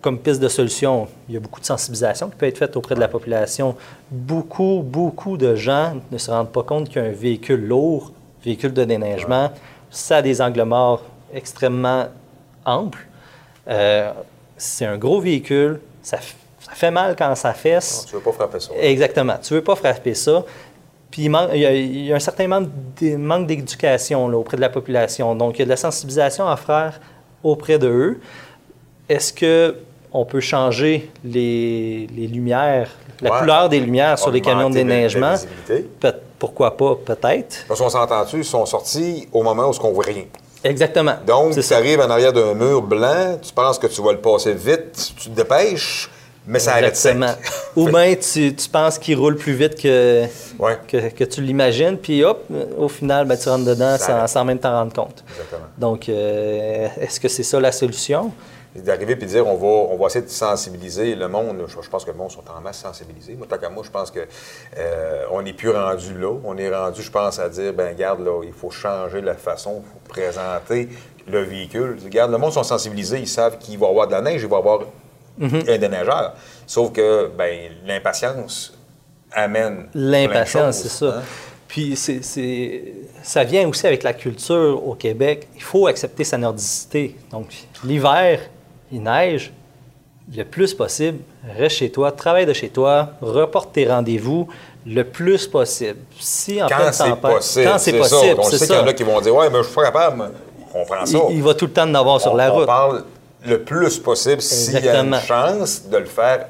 comme 0.00 0.18
piste 0.18 0.40
de 0.40 0.48
solution, 0.48 1.08
il 1.28 1.34
y 1.34 1.36
a 1.36 1.40
beaucoup 1.40 1.60
de 1.60 1.66
sensibilisation 1.66 2.30
qui 2.30 2.36
peut 2.36 2.46
être 2.46 2.58
faite 2.58 2.76
auprès 2.76 2.94
de 2.94 3.00
la 3.00 3.08
population. 3.08 3.76
Beaucoup, 4.10 4.82
beaucoup 4.84 5.36
de 5.36 5.54
gens 5.54 5.94
ne 6.10 6.18
se 6.18 6.30
rendent 6.30 6.50
pas 6.52 6.62
compte 6.62 6.88
qu'un 6.88 7.10
véhicule 7.10 7.66
lourd, 7.66 8.12
véhicule 8.44 8.72
de 8.72 8.84
déneigement, 8.84 9.50
ça 9.90 10.16
a 10.18 10.22
des 10.22 10.40
angles 10.40 10.62
morts 10.62 11.02
extrêmement 11.34 12.06
amples. 12.64 13.06
Euh, 13.68 14.10
c'est 14.56 14.86
un 14.86 14.96
gros 14.96 15.20
véhicule, 15.20 15.80
ça, 16.02 16.18
fait 16.70 16.90
mal 16.90 17.14
quand 17.16 17.34
ça 17.34 17.52
fesse. 17.52 18.02
Non, 18.04 18.08
tu 18.08 18.14
ne 18.14 18.20
veux 18.20 18.24
pas 18.24 18.32
frapper 18.32 18.60
ça. 18.60 18.70
Exactement. 18.80 19.34
Tu 19.42 19.52
ne 19.52 19.58
veux 19.58 19.64
pas 19.64 19.76
frapper 19.76 20.14
ça. 20.14 20.44
Puis 21.10 21.22
il, 21.24 21.28
man- 21.30 21.50
il 21.52 21.60
y 21.60 21.66
a, 21.66 21.72
il 21.74 22.04
y 22.06 22.12
a 22.12 22.16
un 22.16 22.20
certain 22.20 22.48
manque 22.48 22.68
d'é- 22.96 23.16
manque 23.16 23.46
d'éducation 23.46 24.26
auprès 24.26 24.56
de 24.56 24.62
la 24.62 24.68
population. 24.70 25.34
Donc, 25.34 25.56
il 25.56 25.60
y 25.60 25.62
a 25.62 25.64
de 25.66 25.70
la 25.70 25.76
sensibilisation 25.76 26.48
à 26.48 26.56
faire 26.56 27.00
auprès 27.42 27.78
de 27.78 27.88
eux. 27.88 28.20
Est-ce 29.08 29.32
que 29.32 29.76
on 30.12 30.24
peut 30.24 30.40
changer 30.40 31.10
les, 31.24 32.06
les 32.16 32.26
lumières, 32.28 32.88
la 33.20 33.32
Ouais. 33.32 33.38
couleur 33.40 33.68
des 33.68 33.80
lumières 33.80 34.18
sur 34.18 34.30
les 34.30 34.40
camions 34.40 34.70
de 34.70 34.74
déneigement? 34.74 35.34
pourquoi 36.38 36.76
pas? 36.76 36.96
Peut-être. 37.04 37.64
Parce 37.66 37.80
qu'on 37.80 37.88
s'entend-tu, 37.88 38.38
ils 38.38 38.44
sont 38.44 38.66
sortis 38.66 39.26
au 39.32 39.42
moment 39.42 39.68
où 39.70 39.72
on 39.82 39.88
ne 39.88 39.94
voit 39.94 40.04
rien. 40.04 40.24
Exactement. 40.62 41.14
Donc, 41.26 41.54
tu 41.58 41.72
arrives 41.74 42.00
en 42.00 42.10
arrière 42.10 42.32
d'un 42.32 42.54
mur 42.54 42.82
blanc, 42.82 43.38
tu 43.40 43.52
penses 43.52 43.78
que 43.78 43.86
tu 43.86 44.02
vas 44.02 44.12
le 44.12 44.18
passer 44.18 44.52
vite, 44.52 45.12
tu 45.16 45.30
te 45.30 45.34
dépêches, 45.34 46.10
mais 46.46 46.58
ça 46.58 46.72
arrête 46.72 46.96
sec. 46.96 47.14
Exactement. 47.16 47.48
Ou 47.76 47.88
bien 47.88 48.14
tu, 48.14 48.54
tu 48.54 48.68
penses 48.68 48.98
qu'il 48.98 49.16
roule 49.18 49.36
plus 49.36 49.52
vite 49.54 49.74
que, 49.80 50.24
Ouais. 50.58 50.78
que, 50.86 51.08
que 51.10 51.24
tu 51.24 51.40
l'imagines, 51.40 51.96
puis 51.96 52.22
hop, 52.24 52.44
au 52.78 52.88
final, 52.88 53.26
ben, 53.26 53.36
tu 53.38 53.48
rentres 53.48 53.64
dedans 53.64 53.96
Ça 53.98 54.20
sans, 54.20 54.26
sans 54.26 54.44
même 54.44 54.58
t'en 54.58 54.72
rendre 54.72 54.92
compte. 54.92 55.24
Exactement. 55.30 55.66
Donc, 55.78 56.08
euh, 56.08 56.88
est-ce 57.00 57.18
que 57.20 57.28
c'est 57.28 57.42
ça 57.42 57.58
la 57.60 57.72
solution? 57.72 58.32
D'arriver 58.74 59.12
et 59.12 59.16
de 59.16 59.24
dire, 59.24 59.46
on 59.46 59.54
va, 59.54 59.66
on 59.92 59.96
va 59.96 60.06
essayer 60.06 60.24
de 60.24 60.30
sensibiliser 60.30 61.14
le 61.14 61.28
monde. 61.28 61.64
Je, 61.68 61.80
je 61.80 61.88
pense 61.88 62.04
que 62.04 62.10
le 62.10 62.16
monde 62.16 62.32
sont 62.32 62.42
en 62.50 62.60
masse 62.60 62.78
sensibilisés. 62.78 63.34
Moi, 63.34 63.46
tant 63.48 63.56
qu'à 63.58 63.70
moi, 63.70 63.84
je 63.84 63.90
pense 63.90 64.10
que 64.10 64.20
euh, 64.76 65.24
on 65.30 65.42
n'est 65.42 65.52
plus 65.52 65.70
rendu 65.70 66.18
là. 66.18 66.34
On 66.44 66.56
est 66.58 66.74
rendu, 66.74 67.00
je 67.02 67.10
pense, 67.10 67.38
à 67.38 67.48
dire, 67.48 67.72
ben 67.72 67.94
garde, 67.94 68.20
là, 68.24 68.42
il 68.44 68.52
faut 68.52 68.70
changer 68.70 69.20
la 69.20 69.34
façon, 69.34 69.82
il 69.84 69.88
faut 69.92 70.08
présenter 70.12 70.88
le 71.28 71.42
véhicule. 71.42 71.98
Regarde, 72.04 72.32
le 72.32 72.38
monde 72.38 72.52
sont 72.52 72.64
sensibilisés, 72.64 73.18
ils 73.20 73.28
savent 73.28 73.58
qu'il 73.58 73.78
va 73.78 73.86
y 73.86 73.90
avoir 73.90 74.06
de 74.08 74.12
la 74.12 74.20
neige, 74.22 74.42
il 74.42 74.48
va 74.48 74.56
y 74.56 74.58
avoir 74.58 74.80
Mm-hmm. 75.40 75.68
un 75.68 75.78
déneigeur. 75.78 76.34
Sauf 76.64 76.92
que, 76.92 77.26
ben, 77.36 77.72
l'impatience 77.84 78.72
amène. 79.32 79.88
L'impatience, 79.92 80.76
c'est 80.78 80.88
ça. 80.88 81.18
hein. 81.18 81.22
Puis 81.66 81.96
ça 81.96 83.42
vient 83.42 83.66
aussi 83.68 83.84
avec 83.84 84.04
la 84.04 84.12
culture 84.12 84.86
au 84.86 84.94
Québec. 84.94 85.48
Il 85.56 85.62
faut 85.62 85.88
accepter 85.88 86.22
sa 86.22 86.38
nordicité. 86.38 87.16
Donc, 87.32 87.46
l'hiver, 87.82 88.38
il 88.94 89.02
neige. 89.02 89.52
Le 90.34 90.42
plus 90.44 90.72
possible, 90.72 91.18
reste 91.58 91.76
chez 91.76 91.90
toi, 91.90 92.10
travaille 92.10 92.46
de 92.46 92.54
chez 92.54 92.70
toi, 92.70 93.10
reporte 93.20 93.74
tes 93.74 93.86
rendez-vous 93.86 94.48
le 94.86 95.02
plus 95.04 95.46
possible. 95.46 95.98
Si 96.18 96.62
en 96.62 96.66
Quand 96.68 96.76
c'est 96.92 97.10
tempête, 97.10 97.20
possible. 97.36 97.66
quand 97.70 97.78
c'est 97.78 97.90
ça. 97.92 97.98
possible, 97.98 98.36
On 98.38 98.42
c'est 98.44 98.58
sait 98.58 98.66
qu'il 98.66 98.74
y 98.74 98.78
en 98.78 98.84
ça. 98.84 98.88
a 98.88 98.92
qui 98.94 99.02
vont 99.02 99.20
dire, 99.20 99.34
ouais, 99.34 99.50
mais 99.50 99.58
je 99.58 99.64
suis 99.64 99.74
pas 99.74 99.84
capable. 99.84 100.16
mais 100.16 100.24
On 100.74 100.84
prend 100.86 101.04
ça. 101.04 101.18
Il, 101.28 101.36
il 101.36 101.42
va 101.42 101.52
tout 101.52 101.66
le 101.66 101.72
temps 101.72 101.82
en 101.88 101.94
avoir 101.94 102.20
sur 102.22 102.32
on, 102.32 102.36
la 102.36 102.50
on 102.50 102.56
route. 102.56 102.66
parle 102.66 103.04
le 103.44 103.60
plus 103.60 103.98
possible 103.98 104.40
s'il 104.40 104.82
y 104.82 104.88
a 104.88 105.00
une 105.02 105.14
chance 105.20 105.82
de 105.90 105.96
le 105.98 106.06
faire 106.06 106.46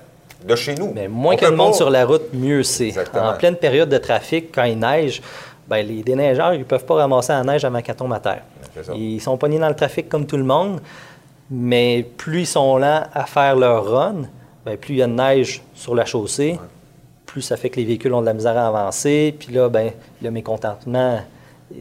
de 0.46 0.54
chez 0.54 0.76
nous. 0.76 0.92
Mais 0.94 1.08
moins 1.08 1.34
On 1.34 1.38
peut 1.38 1.46
de 1.46 1.50
monde 1.56 1.72
pas- 1.72 1.76
sur 1.78 1.90
la 1.90 2.06
route, 2.06 2.32
mieux 2.32 2.62
c'est. 2.62 2.94
En 3.14 3.32
pleine 3.32 3.56
période 3.56 3.88
de 3.88 3.98
trafic, 3.98 4.52
quand 4.54 4.64
il 4.64 4.78
neige, 4.78 5.20
ben, 5.66 5.84
les 5.84 6.02
déneigeurs, 6.04 6.54
ils 6.54 6.60
ne 6.60 6.64
peuvent 6.64 6.84
pas 6.84 6.94
ramasser 6.94 7.32
la 7.32 7.42
neige 7.42 7.64
avant 7.64 7.80
qu'elle 7.82 7.96
tombe 7.96 8.12
à 8.12 8.20
terre. 8.20 8.42
Ça. 8.84 8.92
Ils 8.94 9.20
sont 9.20 9.36
pognés 9.36 9.58
dans 9.58 9.68
le 9.68 9.74
trafic 9.74 10.08
comme 10.08 10.26
tout 10.26 10.36
le 10.36 10.44
monde, 10.44 10.80
mais 11.50 12.06
plus 12.16 12.40
ils 12.40 12.46
sont 12.46 12.78
lents 12.78 13.04
à 13.12 13.24
faire 13.26 13.56
leur 13.56 13.90
run, 13.90 14.22
ben, 14.64 14.76
plus 14.76 14.94
il 14.94 14.98
y 14.98 15.02
a 15.02 15.06
de 15.06 15.12
neige 15.12 15.62
sur 15.74 15.94
la 15.94 16.04
chaussée, 16.04 16.58
plus 17.26 17.42
ça 17.42 17.56
fait 17.56 17.70
que 17.70 17.76
les 17.76 17.84
véhicules 17.84 18.12
ont 18.14 18.20
de 18.20 18.26
la 18.26 18.32
misère 18.34 18.56
à 18.56 18.66
avancer, 18.68 19.34
puis 19.38 19.52
là, 19.52 19.68
ben, 19.68 19.90
le 20.22 20.30
mécontentement, 20.30 21.20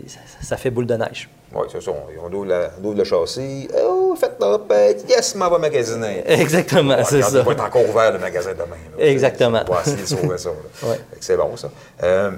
ça, 0.08 0.20
ça 0.42 0.58
fait 0.58 0.70
boule 0.70 0.86
de 0.88 0.96
neige. 0.96 1.30
Oui, 1.56 1.68
c'est 1.72 1.82
ça. 1.84 1.92
On, 1.92 2.26
on 2.28 2.34
ouvre, 2.34 2.46
la- 2.48 2.72
on 2.82 2.86
ouvre 2.88 2.98
le 2.98 3.04
châssis. 3.04 3.68
Oh, 3.86 4.16
faites 4.20 4.38
euh, 4.42 4.94
yes, 5.08 5.36
m'en 5.36 5.50
va 5.52 5.60
magasiner. 5.60 6.24
Exactement, 6.26 6.96
Ouais, 6.96 7.04
c'est 7.04 7.22
ça. 7.22 7.40
Il 7.40 7.46
va 7.46 7.52
être 7.52 7.64
encore 7.64 7.88
ouvert 7.88 8.12
le 8.12 8.18
magasin 8.18 8.54
demain. 8.54 8.76
là. 8.98 9.06
Exactement. 9.06 9.62
On 9.70 9.74
va 9.74 9.82
essayer 9.82 10.02
de 10.02 10.08
sauver 10.08 10.38
ça. 10.40 10.50
Ouais. 10.84 11.00
C'est 11.20 11.38
bon, 11.38 11.56
ça. 11.56 11.70
Euh, 12.02 12.32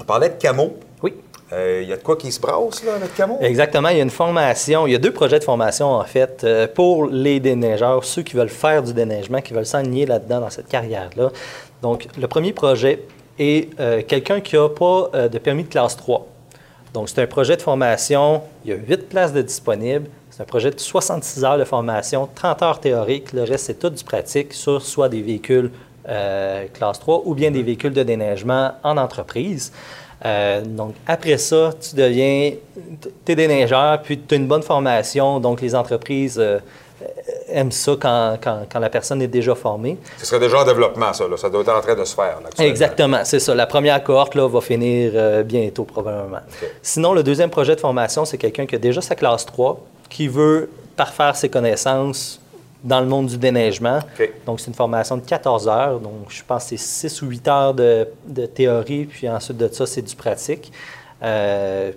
on 0.00 0.04
parlait 0.04 0.30
de 0.30 0.34
camo. 0.36 0.76
Oui. 1.50 1.56
Euh, 1.56 1.80
Il 1.82 1.88
y 1.88 1.92
a 1.92 1.96
de 1.96 2.02
quoi 2.02 2.16
qui 2.16 2.30
se 2.30 2.40
brasse, 2.40 2.84
là, 2.84 2.94
avec 2.94 3.14
camo? 3.14 3.38
Exactement. 3.40 3.88
Il 3.88 3.96
y 3.96 4.00
a 4.00 4.02
une 4.02 4.10
formation, 4.10 4.86
il 4.86 4.92
y 4.92 4.96
a 4.96 4.98
deux 4.98 5.12
projets 5.12 5.38
de 5.38 5.44
formation, 5.44 5.92
en 5.92 6.04
fait, 6.04 6.42
euh, 6.44 6.66
pour 6.72 7.06
les 7.06 7.40
déneigeurs, 7.40 8.04
ceux 8.04 8.22
qui 8.22 8.36
veulent 8.36 8.48
faire 8.48 8.82
du 8.82 8.92
déneigement, 8.92 9.40
qui 9.40 9.54
veulent 9.54 9.66
s'enligner 9.66 10.06
là-dedans, 10.06 10.40
dans 10.40 10.50
cette 10.50 10.68
carrière-là. 10.68 11.30
Donc, 11.82 12.06
le 12.18 12.26
premier 12.26 12.52
projet 12.52 13.04
est 13.38 13.68
euh, 13.80 14.02
quelqu'un 14.06 14.40
qui 14.40 14.56
n'a 14.56 14.68
pas 14.68 15.28
de 15.28 15.38
permis 15.38 15.64
de 15.64 15.68
classe 15.68 15.96
3. 15.96 16.26
Donc, 16.94 17.08
c'est 17.08 17.22
un 17.22 17.26
projet 17.26 17.56
de 17.56 17.62
formation, 17.62 18.42
il 18.64 18.70
y 18.70 18.74
a 18.74 18.76
8 18.76 19.08
places 19.08 19.32
de 19.32 19.42
disponibles. 19.42 20.08
C'est 20.30 20.42
un 20.42 20.46
projet 20.46 20.70
de 20.70 20.78
66 20.78 21.44
heures 21.44 21.58
de 21.58 21.64
formation, 21.64 22.28
30 22.34 22.62
heures 22.62 22.80
théoriques. 22.80 23.32
Le 23.32 23.42
reste, 23.42 23.66
c'est 23.66 23.78
tout 23.78 23.90
du 23.90 24.02
pratique 24.04 24.52
sur 24.52 24.82
soit 24.82 25.08
des 25.08 25.22
véhicules 25.22 25.70
classe 26.72 27.00
3 27.00 27.24
ou 27.26 27.34
bien 27.34 27.50
des 27.50 27.62
véhicules 27.62 27.92
de 27.92 28.02
déneigement 28.02 28.72
en 28.82 28.96
entreprise. 28.96 29.72
Euh, 30.24 30.62
donc, 30.64 30.94
après 31.06 31.38
ça, 31.38 31.70
tu 31.80 31.94
deviens, 31.94 32.52
tu 33.24 33.32
es 33.32 33.36
déneigeur, 33.36 34.02
puis 34.02 34.18
tu 34.18 34.34
as 34.34 34.36
une 34.38 34.46
bonne 34.48 34.62
formation. 34.62 35.38
Donc, 35.40 35.60
les 35.60 35.74
entreprises 35.74 36.38
euh, 36.40 36.58
aiment 37.48 37.70
ça 37.70 37.92
quand, 38.00 38.36
quand- 38.42 38.62
quand 38.70 38.78
la 38.80 38.90
personne 38.90 39.22
est 39.22 39.28
déjà 39.28 39.54
formée. 39.54 39.96
Ce 40.18 40.26
serait 40.26 40.40
déjà 40.40 40.58
en 40.60 40.64
développement, 40.64 41.12
ça. 41.12 41.28
là. 41.28 41.36
Ça 41.36 41.48
doit 41.48 41.60
être 41.62 41.68
en 41.76 41.80
train 41.80 41.94
de 41.94 42.04
se 42.04 42.14
faire. 42.14 42.40
là. 42.42 42.64
Exactement, 42.64 43.20
c'est 43.24 43.38
ça. 43.38 43.54
La 43.54 43.66
première 43.66 44.02
cohorte 44.02 44.34
là, 44.34 44.48
va 44.48 44.60
finir 44.60 45.12
euh, 45.14 45.42
bientôt, 45.44 45.84
probablement. 45.84 46.40
Sinon, 46.82 47.12
le 47.12 47.22
deuxième 47.22 47.50
projet 47.50 47.76
de 47.76 47.80
formation, 47.80 48.24
c'est 48.24 48.38
quelqu'un 48.38 48.66
qui 48.66 48.74
a 48.74 48.78
déjà 48.78 49.00
sa 49.00 49.14
classe 49.14 49.46
3, 49.46 49.80
qui 50.10 50.26
veut 50.26 50.68
parfaire 50.96 51.36
ses 51.36 51.48
connaissances 51.48 52.40
dans 52.84 53.00
le 53.00 53.06
monde 53.06 53.26
du 53.26 53.38
déneigement. 53.38 54.00
Donc, 54.46 54.60
c'est 54.60 54.68
une 54.68 54.74
formation 54.74 55.16
de 55.16 55.22
14 55.22 55.68
heures. 55.68 56.00
Donc, 56.00 56.26
je 56.28 56.42
pense 56.44 56.64
que 56.64 56.76
c'est 56.76 57.08
6 57.08 57.22
ou 57.22 57.26
8 57.26 57.48
heures 57.48 57.74
de, 57.74 58.08
de 58.26 58.46
théorie, 58.46 59.06
puis 59.06 59.28
ensuite 59.28 59.56
de 59.56 59.68
ça, 59.68 59.86
c'est 59.86 60.02
du 60.02 60.14
pratique. 60.14 60.72
Euh, 61.22 61.92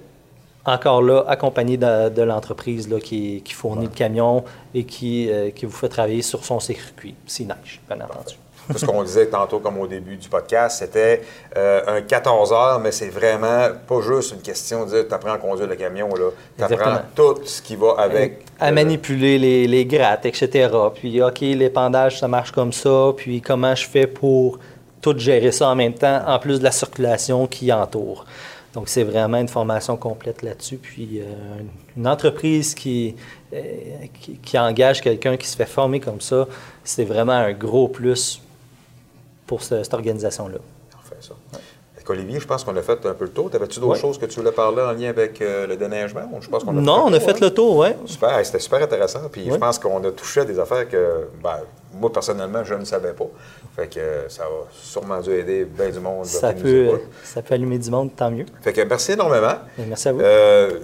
encore 0.65 1.02
là, 1.02 1.24
accompagné 1.28 1.78
de, 1.78 2.10
de 2.10 2.22
l'entreprise 2.22 2.89
qui, 3.04 3.41
qui 3.44 3.54
fournit 3.54 3.86
le 3.86 3.91
camion 3.91 4.44
et 4.74 4.84
qui, 4.84 5.30
euh, 5.30 5.50
qui 5.50 5.65
vous 5.65 5.76
fait 5.76 5.89
travailler 5.89 6.22
sur 6.22 6.46
son 6.46 6.60
circuit, 6.60 7.15
s'il 7.26 7.48
neige, 7.48 7.82
bien 7.89 7.98
entendu. 7.98 8.36
Tout 8.69 8.78
ce 8.78 8.86
qu'on 8.86 9.04
disait 9.04 9.28
tantôt, 9.28 9.60
comme 9.60 9.80
au 9.80 9.88
début 9.88 10.15
du 10.15 10.30
podcast, 10.30 10.80
c'était 10.80 11.21
euh, 11.58 11.82
un 11.97 12.02
14 12.02 12.54
heures, 12.54 12.80
mais 12.80 12.91
c'est 12.91 13.10
vraiment 13.10 13.67
pas 13.88 14.02
juste 14.02 14.34
une 14.34 14.41
question 14.41 14.86
de 14.86 14.91
dire 14.91 15.08
tu 15.08 15.13
apprends 15.13 15.34
à 15.34 15.38
conduire 15.38 15.67
le 15.67 15.76
camion. 15.76 16.10
Tu 16.58 16.63
apprends 16.63 17.02
tout 17.15 17.39
ce 17.45 17.62
qui 17.62 17.76
va 17.76 17.95
avec. 17.97 18.45
à 18.60 18.69
euh, 18.69 18.71
manipuler 18.71 19.38
les, 19.38 19.67
les 19.67 19.86
grattes, 19.86 20.26
etc. 20.26 20.69
Puis, 20.95 21.21
OK, 21.21 21.41
l'épandage, 21.41 22.19
ça 22.19 22.28
marche 22.28 22.52
comme 22.52 22.74
ça. 22.74 23.13
Puis, 23.15 23.41
comment 23.41 23.76
je 23.76 23.88
fais 23.88 24.08
pour 24.08 24.60
tout 25.02 25.17
gérer 25.17 25.52
ça 25.52 25.69
en 25.69 25.76
même 25.76 25.93
temps, 25.93 26.21
en 26.28 26.39
plus 26.39 26.60
de 26.60 26.63
la 26.63 26.71
circulation 26.71 27.47
qui 27.47 27.71
entoure? 27.71 28.26
Donc, 28.74 28.88
c'est 28.88 29.04
vraiment 29.04 29.38
une 29.38 29.50
formation 29.50 29.97
complète 29.97 30.43
là-dessus. 30.43 30.78
Puis, 30.78 31.19
euh, 31.19 31.24
une 31.97 32.08
entreprise 32.08 32.74
qui, 32.74 33.15
euh, 33.54 33.62
qui, 34.21 34.38
qui 34.38 34.58
engage 34.58 35.02
quelqu'un 35.02 35.36
qui 35.36 35.47
se 35.47 35.58
fait 35.58 35.65
former 35.65 36.00
comme 36.00 36.21
ça, 36.21 36.47
c'est 36.84 37.04
vraiment 37.04 37.34
un 37.34 37.52
gros 37.52 37.89
plus 37.89 38.41
pour 39.52 39.62
ce- 39.64 39.84
cette 39.84 39.94
organisation-là. 39.94 40.60
On 40.98 41.10
fait 41.10 41.22
ça. 41.28 41.34
Olivier, 42.08 42.40
je 42.42 42.48
pense 42.48 42.64
qu'on 42.66 42.76
a 42.76 42.82
fait 42.82 43.06
un 43.06 43.14
peu 43.14 43.26
le 43.26 43.32
tour. 43.32 43.50
T'avais-tu 43.50 43.80
d'autres 43.80 43.94
Ouais. 43.94 44.00
choses 44.00 44.18
que 44.18 44.26
tu 44.26 44.38
voulais 44.40 44.52
parler 44.52 44.82
en 44.82 44.92
lien 44.92 45.10
avec 45.10 45.42
euh, 45.42 45.66
le 45.68 45.76
déneigement? 45.78 46.22
Je 46.42 46.50
pense 46.50 46.64
qu'on 46.64 46.78
a 46.78 46.82
Non, 46.82 47.04
on 47.08 47.14
a 47.14 47.20
fait 47.22 47.40
le 47.40 47.48
le 47.48 47.54
tour, 47.54 47.78
oui. 47.78 47.90
Super, 48.06 48.46
c'était 48.46 48.60
super 48.60 48.82
intéressant. 48.82 49.22
Puis 49.32 49.50
je 49.50 49.56
pense 49.56 49.78
qu'on 49.80 50.04
a 50.04 50.12
touché 50.12 50.42
à 50.42 50.46
des 50.46 50.58
affaires 50.60 50.90
que, 50.90 51.28
ben, 51.42 51.60
moi, 51.94 52.12
personnellement, 52.12 52.64
je 52.66 52.74
ne 52.74 52.84
savais 52.86 53.14
pas. 53.14 53.28
Fait 53.78 53.88
que 53.88 54.00
euh, 54.00 54.28
ça 54.30 54.44
va 54.44 54.68
sûrement 54.74 55.20
dû 55.22 55.32
aider 55.32 55.64
bien 55.64 55.90
du 55.90 56.00
monde 56.02 56.26
peut, 56.54 57.00
ça 57.24 57.42
peut 57.42 57.54
allumer 57.54 57.78
du 57.78 57.90
monde, 57.90 58.10
tant 58.16 58.30
mieux. 58.32 58.46
Fait 58.62 58.74
que 58.74 58.82
merci 58.82 59.14
énormément. 59.14 59.56
Merci 59.88 60.10
à 60.10 60.14
vous. 60.14 60.20
Euh, 60.22 60.80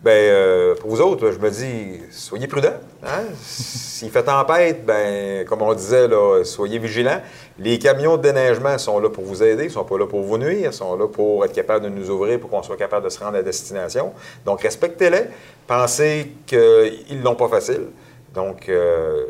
ben, 0.00 0.10
euh, 0.12 0.74
pour 0.76 0.90
vous 0.90 1.00
autres, 1.00 1.32
je 1.32 1.38
me 1.38 1.50
dis, 1.50 2.00
soyez 2.12 2.46
prudents. 2.46 2.78
Hein? 3.04 3.24
S'il 3.42 4.10
fait 4.10 4.22
tempête, 4.22 4.86
ben, 4.86 5.44
comme 5.44 5.60
on 5.62 5.74
disait, 5.74 6.06
là, 6.06 6.44
soyez 6.44 6.78
vigilants. 6.78 7.20
Les 7.58 7.80
camions 7.80 8.16
de 8.16 8.22
déneigement 8.22 8.78
sont 8.78 9.00
là 9.00 9.10
pour 9.10 9.24
vous 9.24 9.42
aider, 9.42 9.64
ils 9.64 9.70
sont 9.72 9.84
pas 9.84 9.98
là 9.98 10.06
pour 10.06 10.22
vous 10.22 10.38
nuire, 10.38 10.70
ils 10.70 10.72
sont 10.72 10.96
là 10.96 11.08
pour 11.08 11.44
être 11.44 11.52
capables 11.52 11.84
de 11.84 11.90
nous 11.90 12.10
ouvrir 12.10 12.38
pour 12.38 12.48
qu'on 12.48 12.62
soit 12.62 12.76
capable 12.76 13.06
de 13.06 13.10
se 13.10 13.18
rendre 13.18 13.38
à 13.38 13.42
destination. 13.42 14.12
Donc, 14.44 14.62
respectez-les. 14.62 15.24
Pensez 15.66 16.32
qu'ils 16.46 17.20
l'ont 17.24 17.34
pas 17.34 17.48
facile. 17.48 17.88
Donc, 18.32 18.68
euh, 18.68 19.26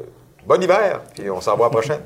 bon 0.46 0.62
hiver, 0.62 1.00
puis 1.14 1.30
on 1.30 1.40
s'en 1.40 1.56
voit 1.56 1.66
à 1.66 1.70
la 1.70 1.72
prochaine. 1.72 2.02